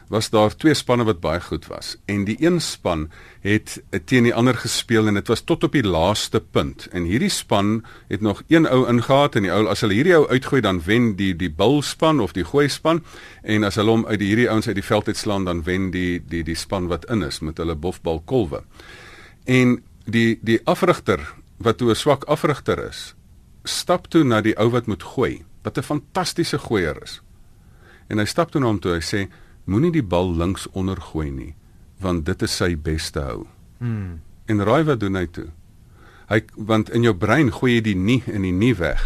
was 0.08 0.30
daar 0.30 0.54
twee 0.56 0.74
spanne 0.74 1.04
wat 1.04 1.20
baie 1.20 1.40
goed 1.40 1.66
was. 1.66 1.96
En 2.04 2.24
die 2.24 2.36
een 2.40 2.60
span 2.60 3.10
het 3.40 3.82
teen 4.04 4.22
die 4.22 4.34
ander 4.34 4.56
gespeel 4.56 5.06
en 5.06 5.14
dit 5.14 5.28
was 5.28 5.40
tot 5.40 5.64
op 5.64 5.72
die 5.72 5.84
laaste 5.84 6.40
punt. 6.40 6.86
En 6.92 7.04
hierdie 7.04 7.32
span 7.32 7.84
het 8.08 8.20
nog 8.20 8.42
een 8.48 8.68
ou 8.68 8.86
ingehaat 8.88 9.36
en 9.36 9.42
die 9.42 9.52
ou 9.52 9.66
as 9.68 9.84
hulle 9.84 9.98
hierdie 9.98 10.16
ou 10.16 10.28
uitgooi 10.28 10.60
dan 10.64 10.80
wen 10.84 11.12
die 11.16 11.34
die 11.36 11.50
bulspan 11.50 12.20
of 12.20 12.32
die 12.32 12.44
gooi 12.44 12.68
span. 12.68 13.04
En 13.42 13.64
as 13.64 13.76
hulle 13.76 13.90
hom 13.90 14.06
uit 14.06 14.18
die 14.18 14.30
hierdie 14.32 14.48
ouens 14.50 14.66
uit 14.66 14.78
die 14.80 14.86
veld 14.86 15.06
uitslaan 15.06 15.44
dan 15.44 15.62
wen 15.62 15.90
die 15.90 16.22
die 16.24 16.42
die 16.44 16.56
span 16.56 16.88
wat 16.88 17.04
in 17.12 17.22
is 17.22 17.40
met 17.40 17.60
hulle 17.60 17.76
bofbal 17.76 18.22
kolwe. 18.24 18.62
En 19.44 19.82
die 20.04 20.38
die 20.42 20.60
afrigter 20.64 21.20
wat 21.56 21.78
toe 21.78 21.90
'n 21.90 21.96
swak 21.96 22.24
afrigter 22.24 22.88
is 22.88 23.14
stap 23.64 24.08
toe 24.08 24.24
na 24.24 24.40
die 24.40 24.56
ou 24.56 24.70
wat 24.70 24.86
moet 24.86 25.02
gooi 25.02 25.44
wat 25.62 25.78
'n 25.78 25.82
fantastiese 25.82 26.58
gooier 26.58 27.02
is. 27.02 27.20
En 28.08 28.18
hy 28.18 28.24
stap 28.24 28.50
toe 28.50 28.60
na 28.60 28.66
hom 28.66 28.80
toe 28.80 28.92
hy 28.92 29.00
sê 29.00 29.28
moenie 29.68 29.92
die 29.92 30.04
bal 30.04 30.30
links 30.34 30.66
onder 30.72 31.00
gooi 31.12 31.30
nie 31.30 31.54
want 31.98 32.26
dit 32.28 32.42
is 32.46 32.52
sy 32.54 32.76
beste 32.78 33.18
hou. 33.18 33.40
Hmm. 33.82 34.20
En 34.46 34.62
raai 34.62 34.84
wat 34.86 35.00
doen 35.02 35.18
hy 35.18 35.26
toe? 35.34 35.48
Hy 36.30 36.42
want 36.54 36.92
in 36.94 37.02
jou 37.02 37.14
brein 37.14 37.50
gooi 37.52 37.74
jy 37.74 37.80
die 37.88 37.96
nie 37.98 38.20
in 38.26 38.46
die 38.46 38.54
nie 38.54 38.74
weg 38.78 39.02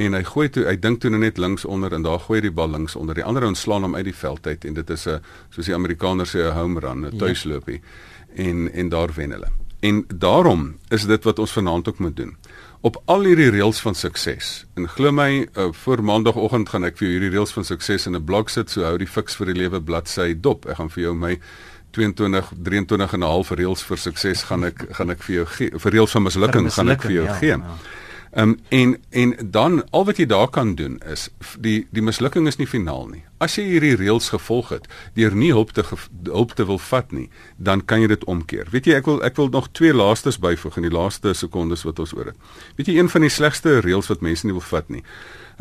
en 0.00 0.16
hy 0.16 0.22
gooi 0.24 0.46
toe 0.48 0.64
hy 0.64 0.78
dink 0.80 1.02
toe 1.02 1.10
net 1.12 1.38
links 1.38 1.66
onder 1.68 1.92
en 1.92 2.06
daar 2.06 2.22
gooi 2.24 2.40
hy 2.40 2.46
die 2.48 2.54
bal 2.56 2.72
links 2.72 2.96
onder. 2.96 3.14
Die 3.18 3.26
ander 3.26 3.44
ons 3.46 3.60
slaan 3.60 3.84
hom 3.84 3.98
uit 3.98 4.06
die 4.08 4.16
veld 4.16 4.46
uit 4.46 4.64
en 4.64 4.74
dit 4.80 4.90
is 4.90 5.06
'n 5.06 5.20
soos 5.50 5.66
die 5.66 5.74
Amerikaners 5.74 6.34
sê 6.34 6.40
'n 6.48 6.56
home 6.56 6.80
run, 6.80 7.04
'n 7.06 7.18
tuisloopie. 7.18 7.80
Ja. 7.80 8.44
En 8.44 8.72
en 8.72 8.88
daar 8.88 9.12
wen 9.14 9.30
hulle. 9.30 9.50
En 9.80 10.04
daarom 10.08 10.78
is 10.88 11.06
dit 11.06 11.24
wat 11.24 11.38
ons 11.38 11.52
vanaand 11.52 11.88
ook 11.88 11.98
moet 11.98 12.16
doen 12.16 12.36
op 12.82 12.98
al 13.04 13.22
hierdie 13.28 13.50
reëls 13.54 13.80
van 13.80 13.94
sukses. 13.94 14.64
En 14.74 14.88
glo 14.90 15.12
my, 15.14 15.46
uh, 15.54 15.68
voor 15.84 16.02
maandagooggend 16.02 16.68
gaan 16.68 16.84
ek 16.84 16.98
vir 16.98 17.08
hierdie 17.08 17.30
reëls 17.30 17.54
van 17.54 17.64
sukses 17.64 18.06
in 18.06 18.16
'n 18.16 18.24
blog 18.24 18.50
sit, 18.50 18.70
so 18.70 18.82
hou 18.82 18.96
die 18.98 19.06
fiks 19.06 19.36
vir 19.36 19.46
die 19.46 19.58
lewe 19.62 19.80
bladsy 19.80 20.34
dop. 20.34 20.66
Ek 20.66 20.76
gaan 20.76 20.90
vir 20.90 21.02
jou 21.02 21.14
my 21.14 21.38
22 21.92 22.52
23 22.62 23.12
en 23.12 23.20
'n 23.20 23.26
half 23.26 23.50
reëls 23.50 23.82
vir 23.82 23.98
sukses 23.98 24.42
gaan 24.42 24.64
ek 24.64 24.86
gaan 24.90 25.10
ek 25.10 25.22
vir 25.22 25.34
jou 25.34 25.46
gee. 25.46 25.70
Vir 25.78 25.92
reëls 25.92 26.10
van 26.10 26.22
mislukking 26.22 26.72
gaan 26.72 26.88
ek 26.88 27.02
vir 27.02 27.12
jou 27.12 27.24
ja, 27.24 27.34
gee. 27.34 27.48
Ja. 27.48 27.76
Ehm 28.32 28.48
um, 28.48 28.58
en 28.68 28.96
en 29.10 29.50
dan 29.50 29.82
al 29.90 30.04
wat 30.04 30.16
jy 30.16 30.26
daar 30.26 30.48
kan 30.48 30.74
doen 30.74 30.98
is 31.06 31.28
die 31.60 31.86
die 31.90 32.02
mislukking 32.02 32.46
is 32.46 32.56
nie 32.56 32.66
finaal 32.66 33.08
nie. 33.08 33.24
As 33.42 33.56
jy 33.58 33.66
hierdie 33.66 33.96
reëls 33.98 34.30
gevolg 34.32 34.72
het 34.76 34.88
deur 35.18 35.34
nie 35.34 35.50
hulp 35.50 35.74
te 35.74 35.84
hulp 36.30 36.56
te 36.58 36.66
wil 36.68 36.78
vat 36.78 37.12
nie, 37.12 37.28
dan 37.58 37.82
kan 37.82 38.04
jy 38.04 38.12
dit 38.14 38.26
omkeer. 38.30 38.70
Weet 38.70 38.86
jy, 38.86 38.98
ek 39.00 39.10
wil 39.10 39.22
ek 39.26 39.38
wil 39.40 39.50
nog 39.52 39.70
twee 39.74 39.94
laastes 39.94 40.38
byvoeg 40.42 40.78
in 40.78 40.88
die 40.88 40.94
laaste 40.94 41.34
sekondes 41.34 41.82
wat 41.88 42.02
ons 42.02 42.14
oor 42.14 42.32
het. 42.32 42.50
Weet 42.78 42.92
jy 42.92 42.98
een 43.00 43.10
van 43.12 43.26
die 43.26 43.32
slegste 43.32 43.80
reëls 43.82 44.10
wat 44.12 44.22
mense 44.22 44.46
nie 44.46 44.54
wil 44.54 44.68
vat 44.72 44.92
nie 44.92 45.02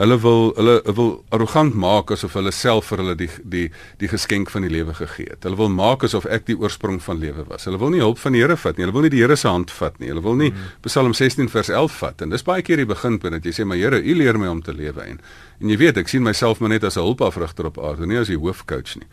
Hulle 0.02 0.18
wil 0.20 0.54
hulle 0.56 0.82
wil 0.96 1.10
arrogant 1.36 1.76
maak 1.76 2.12
asof 2.16 2.34
hulle 2.40 2.52
self 2.56 2.88
vir 2.90 3.04
hulle 3.04 3.16
die 3.20 3.30
die 3.44 3.66
die 4.02 4.10
geskenk 4.10 4.50
van 4.54 4.64
die 4.66 4.72
lewe 4.72 4.96
gegee 4.98 5.28
het. 5.34 5.44
Hulle 5.46 5.60
wil 5.60 5.70
maak 5.74 6.06
asof 6.08 6.26
ek 6.26 6.48
die 6.48 6.56
oorsprong 6.58 6.98
van 7.04 7.20
lewe 7.22 7.46
was. 7.50 7.68
Hulle 7.68 7.80
wil 7.82 7.92
nie 7.94 8.02
hulp 8.04 8.22
van 8.22 8.34
die 8.34 8.42
Here 8.42 8.58
vat 8.58 8.78
nie. 8.78 8.88
Hulle 8.88 8.96
wil 8.96 9.06
nie 9.06 9.14
die 9.14 9.22
Here 9.22 9.38
se 9.38 9.50
hand 9.52 9.74
vat 9.78 10.00
nie. 10.00 10.10
Hulle 10.10 10.24
wil 10.26 10.40
nie 10.40 10.50
mm. 10.50 10.72
Psalm 10.88 11.14
16 11.14 11.52
vers 11.54 11.70
11 11.70 12.00
vat. 12.02 12.26
En 12.26 12.34
dis 12.34 12.48
baie 12.48 12.66
keer 12.66 12.82
die 12.82 12.90
beginpunt 12.90 13.38
dat 13.38 13.46
jy 13.46 13.54
sê 13.60 13.68
maar 13.68 13.78
Here, 13.82 14.02
U 14.02 14.16
leer 14.18 14.40
my 14.40 14.50
om 14.50 14.64
te 14.66 14.74
lewe 14.74 15.06
en 15.06 15.22
en 15.62 15.70
jy 15.70 15.78
weet 15.78 15.98
ek 16.02 16.10
sien 16.12 16.24
myself 16.26 16.60
maar 16.60 16.70
net 16.70 16.84
as 16.84 16.98
'n 16.98 17.06
hulpafrigter 17.06 17.66
op 17.66 17.80
aarde, 17.80 18.06
nie 18.06 18.18
as 18.18 18.28
die 18.28 18.38
hoofcoach 18.38 18.96
nie. 18.96 19.08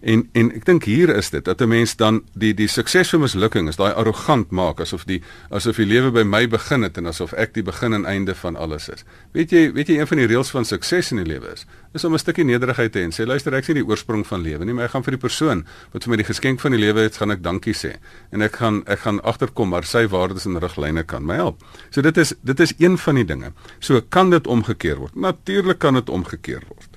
En 0.00 0.28
en 0.32 0.52
ek 0.56 0.64
dink 0.64 0.84
hier 0.88 1.10
is 1.12 1.30
dit 1.30 1.44
dat 1.44 1.60
'n 1.60 1.68
mens 1.68 1.96
dan 1.96 2.22
die 2.34 2.54
die 2.54 2.68
sukses 2.68 3.10
vir 3.10 3.20
mislukking 3.20 3.68
is 3.68 3.76
daai 3.76 3.92
arrogant 3.92 4.50
maak 4.50 4.80
asof 4.80 5.04
die 5.04 5.22
asof 5.50 5.76
die 5.76 5.86
lewe 5.86 6.10
by 6.10 6.22
my 6.22 6.48
begin 6.48 6.82
het 6.82 6.96
en 6.96 7.06
asof 7.06 7.32
ek 7.32 7.54
die 7.54 7.62
begin 7.62 7.92
en 7.92 8.04
einde 8.04 8.34
van 8.34 8.56
alles 8.56 8.88
is. 8.88 9.04
Weet 9.32 9.50
jy, 9.50 9.72
weet 9.72 9.88
jy 9.88 9.98
een 9.98 10.06
van 10.06 10.16
die 10.16 10.26
reëls 10.26 10.50
van 10.50 10.64
sukses 10.64 11.10
in 11.10 11.16
die 11.16 11.26
lewe 11.26 11.52
is 11.52 11.66
is 11.92 12.04
om 12.04 12.14
'n 12.14 12.18
stukkie 12.18 12.44
nederigheid 12.44 12.92
te 12.92 12.98
hê 12.98 13.02
en 13.02 13.12
sê 13.12 13.26
luister 13.26 13.54
ek 13.54 13.64
sien 13.64 13.74
die 13.74 13.86
oorsprong 13.86 14.26
van 14.26 14.40
lewe 14.40 14.64
nie, 14.64 14.74
maar 14.74 14.84
ek 14.84 14.90
gaan 14.90 15.02
vir 15.02 15.16
die 15.18 15.20
persoon 15.20 15.66
wat 15.92 16.04
vir 16.04 16.10
my 16.10 16.16
die 16.16 16.24
geskenk 16.24 16.60
van 16.60 16.70
die 16.70 16.80
lewe 16.80 17.00
het, 17.00 17.16
gaan 17.16 17.30
ek 17.30 17.42
dankie 17.42 17.74
sê. 17.74 17.96
En 18.30 18.42
ek 18.42 18.56
gaan 18.56 18.82
ek 18.86 18.98
gaan 18.98 19.20
agterkom 19.22 19.68
maar 19.68 19.84
sy 19.84 20.06
waardes 20.06 20.46
en 20.46 20.58
riglyne 20.58 21.02
kan 21.02 21.26
my 21.26 21.34
help. 21.34 21.62
So 21.90 22.02
dit 22.02 22.16
is 22.16 22.34
dit 22.42 22.60
is 22.60 22.74
een 22.78 22.98
van 22.98 23.14
die 23.14 23.24
dinge. 23.24 23.52
So 23.80 24.00
kan 24.08 24.30
dit 24.30 24.46
omgekeer 24.46 24.96
word. 24.96 25.16
Natuurlik 25.16 25.78
kan 25.78 25.94
dit 25.94 26.08
omgekeer 26.08 26.62
word. 26.68 26.89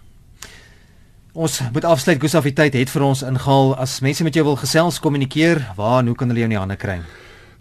Ons 1.33 1.55
moet 1.73 1.85
afsluit 1.89 2.19
Gusafiteit 2.21 2.75
het 2.77 2.91
vir 2.93 3.03
ons 3.07 3.23
ingehaal 3.25 3.71
as 3.81 3.95
mense 4.05 4.21
met 4.21 4.35
jou 4.37 4.43
wil 4.45 4.57
gesels 4.61 4.99
kommunikeer 5.01 5.63
waar 5.73 6.03
en 6.03 6.11
hoe 6.11 6.15
kan 6.15 6.29
hulle 6.29 6.43
jou 6.43 6.45
in 6.45 6.53
die 6.53 6.59
hande 6.61 6.77
kry? 6.77 6.99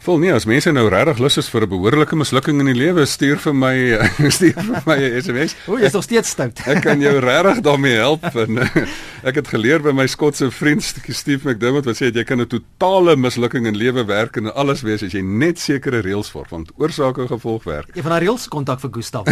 Vol 0.03 0.19
nie 0.19 0.33
as 0.35 0.43
mense 0.51 0.67
nou 0.75 0.89
regtig 0.91 1.21
lus 1.23 1.37
is 1.39 1.47
vir 1.47 1.63
'n 1.63 1.71
behoorlike 1.71 2.11
mislukking 2.19 2.59
in 2.59 2.67
die 2.67 2.75
lewe, 2.75 3.07
stuur 3.07 3.39
vir 3.39 3.55
my 3.55 4.03
stuur 4.35 4.59
vir 4.59 4.83
my 4.83 4.99
'n 5.07 5.23
SMS. 5.23 5.55
O, 5.71 5.79
jy's 5.79 5.95
nog 5.95 6.03
steeds 6.03 6.35
stout. 6.35 6.59
ek 6.67 6.83
kan 6.83 6.99
jou 7.01 7.23
regtig 7.23 7.63
daarmee 7.63 8.03
help 8.03 8.27
en 8.35 8.67
ek 9.29 9.39
het 9.39 9.47
geleer 9.47 9.79
by 9.79 9.95
my 9.95 10.11
Skotse 10.11 10.51
vriend 10.51 10.83
Steve 10.83 11.47
McDermott 11.47 11.87
wat 11.87 12.03
sê 12.03 12.11
jy 12.11 12.27
kan 12.27 12.43
'n 12.43 12.51
totale 12.51 13.15
mislukking 13.15 13.63
in 13.67 13.79
lewe 13.79 14.03
werk 14.05 14.37
en 14.37 14.55
alles 14.55 14.83
wees 14.83 15.03
as 15.07 15.13
jy 15.13 15.23
net 15.23 15.59
sekere 15.63 16.03
reëls 16.03 16.31
volg 16.35 16.51
want 16.51 16.73
oorsake 16.83 17.23
en 17.23 17.29
gevolg 17.29 17.65
werk. 17.65 17.95
Een 17.95 18.03
van 18.03 18.11
daai 18.11 18.27
reëls 18.27 18.49
kontak 18.49 18.81
vir 18.81 18.91
Gustaf. 18.91 19.27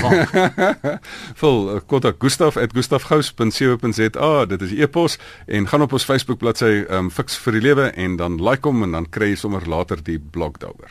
Vol 1.34 1.74
uh, 1.74 1.80
kontak 1.86 2.16
gustaf@gustafgous.co.za. 2.22 4.46
Dit 4.46 4.62
is 4.62 4.72
e-pos 4.78 5.18
en 5.46 5.66
gaan 5.66 5.82
op 5.82 5.92
ons 5.92 6.04
Facebook 6.04 6.38
bladsy 6.38 6.86
um, 6.88 7.10
fix 7.10 7.34
vir 7.42 7.52
die 7.58 7.60
lewe 7.60 7.90
en 7.98 8.16
dan 8.16 8.38
like 8.38 8.68
hom 8.68 8.82
en 8.86 8.92
dan 8.92 9.06
kry 9.10 9.34
jy 9.34 9.38
sommer 9.42 9.66
later 9.66 9.98
die 9.98 10.18
blog 10.18 10.59
oktober. 10.60 10.90